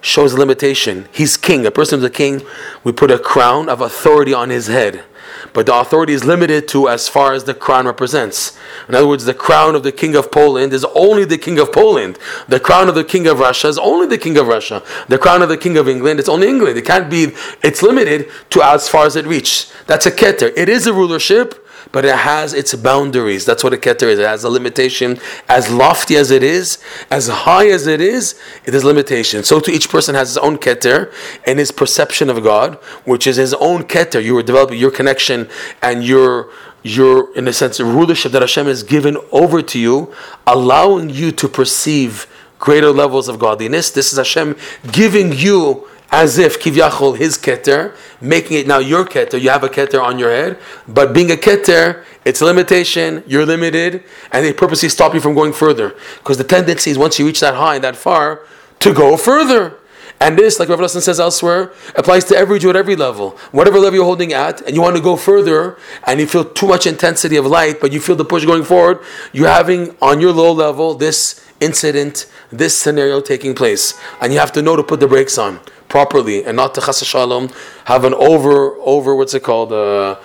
shows 0.00 0.34
limitation. 0.34 1.08
He's 1.12 1.36
king. 1.36 1.64
A 1.64 1.70
person 1.70 2.00
is 2.00 2.04
a 2.04 2.10
king. 2.10 2.42
We 2.82 2.92
put 2.92 3.10
a 3.10 3.18
crown 3.18 3.68
of 3.68 3.80
authority 3.80 4.34
on 4.34 4.50
his 4.50 4.66
head. 4.66 5.04
But 5.52 5.66
the 5.66 5.74
authority 5.74 6.12
is 6.12 6.24
limited 6.24 6.66
to 6.68 6.88
as 6.88 7.08
far 7.08 7.32
as 7.32 7.44
the 7.44 7.54
crown 7.54 7.86
represents. 7.86 8.58
In 8.88 8.94
other 8.94 9.06
words, 9.06 9.24
the 9.24 9.34
crown 9.34 9.74
of 9.74 9.82
the 9.82 9.92
king 9.92 10.14
of 10.16 10.30
Poland 10.30 10.72
is 10.72 10.84
only 10.94 11.24
the 11.24 11.38
king 11.38 11.58
of 11.58 11.72
Poland. 11.72 12.18
The 12.48 12.60
crown 12.60 12.88
of 12.88 12.94
the 12.94 13.04
king 13.04 13.26
of 13.26 13.38
Russia 13.38 13.68
is 13.68 13.78
only 13.78 14.06
the 14.06 14.18
king 14.18 14.36
of 14.36 14.48
Russia. 14.48 14.82
The 15.08 15.18
crown 15.18 15.42
of 15.42 15.48
the 15.48 15.56
king 15.56 15.76
of 15.76 15.88
England 15.88 16.20
is 16.20 16.28
only 16.28 16.48
England. 16.48 16.76
It 16.76 16.84
can't 16.84 17.08
be, 17.08 17.32
it's 17.62 17.82
limited 17.82 18.30
to 18.50 18.62
as 18.62 18.88
far 18.88 19.06
as 19.06 19.16
it 19.16 19.26
reaches. 19.26 19.72
That's 19.86 20.06
a 20.06 20.10
keter. 20.10 20.52
It 20.56 20.68
is 20.68 20.86
a 20.86 20.92
rulership, 20.92 21.63
but 21.94 22.04
it 22.04 22.16
has 22.16 22.54
its 22.54 22.74
boundaries. 22.74 23.44
That's 23.44 23.62
what 23.62 23.72
a 23.72 23.76
keter 23.76 24.08
is. 24.08 24.18
It 24.18 24.26
has 24.26 24.42
a 24.42 24.48
limitation. 24.48 25.16
As 25.48 25.70
lofty 25.70 26.16
as 26.16 26.32
it 26.32 26.42
is, 26.42 26.78
as 27.08 27.28
high 27.28 27.68
as 27.68 27.86
it 27.86 28.00
is, 28.00 28.34
it 28.64 28.74
is 28.74 28.82
limitation. 28.82 29.44
So 29.44 29.60
to 29.60 29.70
each 29.70 29.88
person 29.88 30.16
has 30.16 30.30
his 30.30 30.38
own 30.38 30.58
keter 30.58 31.12
and 31.46 31.56
his 31.56 31.70
perception 31.70 32.30
of 32.30 32.42
God, 32.42 32.74
which 33.04 33.28
is 33.28 33.36
his 33.36 33.54
own 33.54 33.84
keter. 33.84 34.20
You 34.20 34.36
are 34.38 34.42
developing 34.42 34.76
your 34.76 34.90
connection 34.90 35.48
and 35.82 36.02
your 36.02 36.50
your 36.82 37.32
in 37.36 37.46
a 37.46 37.52
sense 37.52 37.78
rulership 37.78 38.32
that 38.32 38.42
Hashem 38.42 38.66
has 38.66 38.82
given 38.82 39.16
over 39.30 39.62
to 39.62 39.78
you, 39.78 40.12
allowing 40.48 41.10
you 41.10 41.30
to 41.30 41.48
perceive 41.48 42.26
greater 42.58 42.90
levels 42.90 43.28
of 43.28 43.38
godliness. 43.38 43.92
This 43.92 44.10
is 44.10 44.18
Hashem 44.18 44.56
giving 44.90 45.32
you 45.32 45.88
as 46.14 46.38
if 46.38 46.60
kivyachol 46.60 47.18
his 47.18 47.36
keter, 47.36 47.92
making 48.20 48.56
it 48.56 48.68
now 48.68 48.78
your 48.78 49.04
keter. 49.04 49.40
You 49.40 49.50
have 49.50 49.64
a 49.64 49.68
keter 49.68 50.00
on 50.00 50.16
your 50.16 50.30
head, 50.30 50.56
but 50.86 51.12
being 51.12 51.32
a 51.32 51.34
keter, 51.34 52.04
it's 52.24 52.40
a 52.40 52.44
limitation. 52.44 53.24
You're 53.26 53.44
limited, 53.44 54.04
and 54.30 54.46
they 54.46 54.52
purposely 54.52 54.90
stop 54.90 55.12
you 55.12 55.20
from 55.20 55.34
going 55.34 55.52
further 55.52 55.96
because 56.18 56.38
the 56.38 56.44
tendency 56.44 56.92
is 56.92 56.96
once 56.96 57.18
you 57.18 57.26
reach 57.26 57.40
that 57.40 57.54
high, 57.54 57.74
and 57.74 57.82
that 57.82 57.96
far, 57.96 58.42
to 58.78 58.94
go 58.94 59.16
further. 59.16 59.76
And 60.20 60.38
this, 60.38 60.60
like 60.60 60.68
Rav 60.68 60.88
says 60.88 61.18
elsewhere, 61.18 61.72
applies 61.96 62.24
to 62.26 62.36
every 62.36 62.60
Jew 62.60 62.70
at 62.70 62.76
every 62.76 62.94
level. 62.94 63.30
Whatever 63.50 63.80
level 63.80 63.96
you're 63.96 64.04
holding 64.04 64.32
at, 64.32 64.60
and 64.60 64.72
you 64.76 64.82
want 64.82 64.94
to 64.94 65.02
go 65.02 65.16
further, 65.16 65.76
and 66.06 66.20
you 66.20 66.28
feel 66.28 66.44
too 66.44 66.68
much 66.68 66.86
intensity 66.86 67.36
of 67.36 67.44
light, 67.46 67.80
but 67.80 67.92
you 67.92 67.98
feel 67.98 68.14
the 68.14 68.24
push 68.24 68.44
going 68.44 68.62
forward, 68.62 69.00
you're 69.32 69.48
having 69.48 69.96
on 70.00 70.20
your 70.20 70.32
low 70.32 70.52
level 70.52 70.94
this 70.94 71.44
incident, 71.60 72.30
this 72.52 72.78
scenario 72.80 73.20
taking 73.20 73.52
place. 73.52 74.00
And 74.20 74.32
you 74.32 74.38
have 74.38 74.52
to 74.52 74.62
know 74.62 74.76
to 74.76 74.84
put 74.84 75.00
the 75.00 75.08
brakes 75.08 75.36
on 75.36 75.58
properly 75.93 76.45
and 76.45 76.55
not 76.55 76.73
to 76.75 76.81
chas 76.81 77.05
shalom 77.05 77.49
have 77.85 78.03
an 78.05 78.13
over 78.13 78.75
over 78.79 79.15
what's 79.15 79.33
it 79.33 79.43
called 79.43 79.71
uh, 79.73 80.15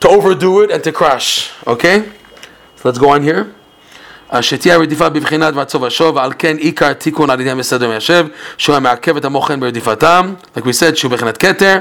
to 0.00 0.08
overdo 0.08 0.62
it 0.62 0.70
and 0.70 0.82
to 0.84 0.92
crash. 0.92 1.50
Okay, 1.66 2.02
so 2.76 2.82
let's 2.84 2.98
go 2.98 3.10
on 3.10 3.22
here. 3.22 3.54
שתהיה 4.40 4.78
רדיפה 4.78 5.08
בבחינת 5.08 5.54
ועצוב 5.54 5.84
השוב, 5.84 6.16
ועל 6.16 6.32
כן 6.38 6.56
עיקר 6.56 6.92
תיקון 6.92 7.30
על 7.30 7.40
ידי 7.40 7.50
המסדר 7.50 7.88
מיישב, 7.88 8.26
שהוא 8.58 8.76
המעכב 8.76 9.16
את 9.16 9.24
המוחן 9.24 9.60
ברדיפתם, 9.60 10.34
like 10.56 10.60
we 10.60 10.72
said, 10.80 10.94
שהוא 10.94 11.10
בבחינת 11.10 11.36
כתר, 11.36 11.78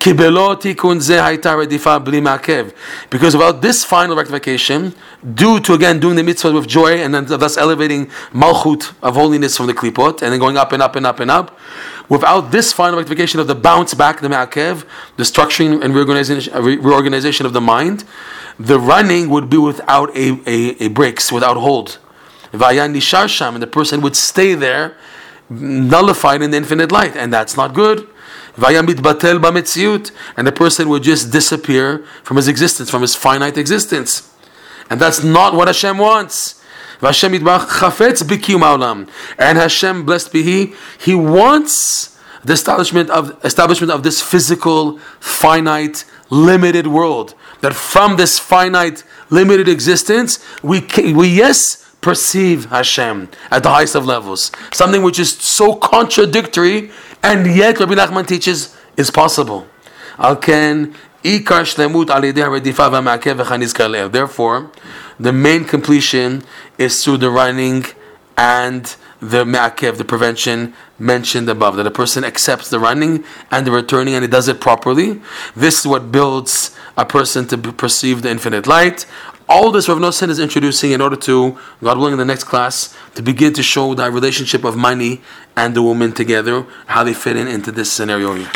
כי 0.00 0.12
בלא 0.12 0.56
תיקון 0.60 1.00
זה 1.00 1.24
הייתה 1.24 1.54
רדיפה 1.54 1.98
בלי 1.98 2.20
מעכב. 2.20 2.66
Because 3.14 3.34
without 3.34 3.62
this 3.62 3.84
final 3.84 4.16
rectification, 4.16 4.92
due 5.34 5.60
to 5.60 5.74
again 5.74 5.98
doing 6.00 6.16
the 6.16 6.22
mitzvah 6.22 6.52
with 6.52 6.66
joy, 6.66 7.02
and 7.02 7.14
then 7.14 7.24
thus 7.26 7.56
elevating 7.56 8.06
malchut 8.34 8.92
of 9.02 9.14
holiness 9.14 9.56
from 9.56 9.66
the 9.66 9.74
klipot, 9.74 10.22
and 10.22 10.32
then 10.32 10.38
going 10.38 10.56
up 10.56 10.72
and 10.72 10.82
up 10.82 10.96
and 10.96 11.06
up 11.06 11.20
and 11.20 11.30
up, 11.30 11.58
without 12.11 12.51
this 12.51 12.73
final 12.73 12.99
rectification 12.99 13.39
of 13.39 13.47
the 13.47 13.55
bounce 13.55 13.93
back, 13.93 14.19
the 14.19 14.27
ma'akev, 14.27 14.83
the 15.15 15.23
structuring 15.23 15.81
and 15.81 15.95
reorganization, 15.95 16.53
reorganization 16.61 17.45
of 17.45 17.53
the 17.53 17.61
mind, 17.61 18.03
the 18.59 18.77
running 18.77 19.29
would 19.29 19.49
be 19.49 19.55
without 19.55 20.09
a, 20.15 20.37
a, 20.45 20.85
a 20.85 20.87
brakes, 20.89 21.31
without 21.31 21.55
hold. 21.55 21.99
Vayan 22.51 22.93
nishar 22.93 23.29
sham, 23.29 23.55
and 23.55 23.63
the 23.63 23.73
person 23.79 24.01
would 24.01 24.17
stay 24.17 24.55
there, 24.55 24.97
nullified 25.49 26.41
in 26.41 26.51
the 26.51 26.57
infinite 26.57 26.91
light, 26.91 27.15
and 27.15 27.31
that's 27.31 27.55
not 27.55 27.73
good. 27.73 27.99
Vayan 28.57 28.85
mitbatel 28.85 29.39
b'metziut, 29.41 30.11
and 30.35 30.45
the 30.45 30.51
person 30.51 30.89
would 30.89 31.03
just 31.03 31.31
disappear 31.31 32.05
from 32.23 32.35
his 32.35 32.49
existence, 32.49 32.89
from 32.89 33.03
his 33.03 33.15
finite 33.15 33.57
existence. 33.57 34.29
And 34.89 34.99
that's 34.99 35.23
not 35.23 35.53
what 35.53 35.69
Hashem 35.69 35.97
wants. 35.97 36.60
Hashem 37.01 37.33
chafetz 37.33 38.23
b'kiyum 38.23 39.09
And 39.37 39.57
Hashem, 39.57 40.05
blessed 40.05 40.31
be 40.31 40.43
He, 40.43 40.73
He 40.99 41.15
wants 41.15 42.17
the 42.43 42.53
establishment 42.53 43.09
of 43.09 43.43
establishment 43.43 43.91
of 43.91 44.03
this 44.03 44.21
physical, 44.21 44.97
finite, 45.19 46.05
limited 46.29 46.87
world. 46.87 47.35
That 47.61 47.73
from 47.73 48.17
this 48.17 48.39
finite, 48.39 49.03
limited 49.29 49.67
existence, 49.67 50.39
we 50.63 50.87
we 51.13 51.27
yes 51.27 51.89
perceive 52.01 52.65
Hashem 52.65 53.29
at 53.51 53.63
the 53.63 53.69
highest 53.69 53.95
of 53.95 54.05
levels. 54.05 54.51
Something 54.71 55.03
which 55.03 55.19
is 55.19 55.37
so 55.37 55.75
contradictory, 55.75 56.91
and 57.21 57.55
yet 57.55 57.79
Rabbi 57.79 57.93
Nachman 57.93 58.27
teaches 58.27 58.75
is 58.97 59.11
possible. 59.11 59.67
Therefore, 61.23 61.63
the 65.19 65.31
main 65.31 65.65
completion 65.65 66.43
is 66.77 67.03
through 67.03 67.17
the 67.17 67.29
running 67.29 67.85
and 68.37 68.95
the 69.19 69.45
ma'akev, 69.45 69.97
the 69.97 70.05
prevention 70.05 70.73
mentioned 70.97 71.47
above, 71.47 71.75
that 71.75 71.85
a 71.85 71.91
person 71.91 72.23
accepts 72.23 72.71
the 72.71 72.79
running 72.79 73.23
and 73.51 73.67
the 73.67 73.71
returning 73.71 74.15
and 74.15 74.23
he 74.23 74.27
does 74.27 74.47
it 74.47 74.59
properly. 74.59 75.21
This 75.55 75.81
is 75.81 75.87
what 75.87 76.11
builds 76.11 76.75
a 76.97 77.05
person 77.05 77.47
to 77.49 77.57
perceive 77.57 78.23
the 78.23 78.31
infinite 78.31 78.65
light. 78.65 79.05
All 79.47 79.69
this 79.69 79.87
Rav 79.87 79.99
Nosson 79.99 80.29
is 80.29 80.39
introducing 80.39 80.91
in 80.91 81.01
order 81.01 81.17
to, 81.17 81.59
God 81.83 81.97
willing, 81.97 82.13
in 82.13 82.19
the 82.19 82.25
next 82.25 82.45
class, 82.45 82.95
to 83.13 83.21
begin 83.21 83.53
to 83.53 83.61
show 83.61 83.93
the 83.93 84.09
relationship 84.09 84.63
of 84.63 84.75
money 84.75 85.21
and 85.55 85.75
the 85.75 85.83
woman 85.83 86.13
together, 86.13 86.65
how 86.87 87.03
they 87.03 87.13
fit 87.13 87.37
in 87.37 87.47
into 87.47 87.71
this 87.71 87.91
scenario 87.91 88.33
here. 88.33 88.49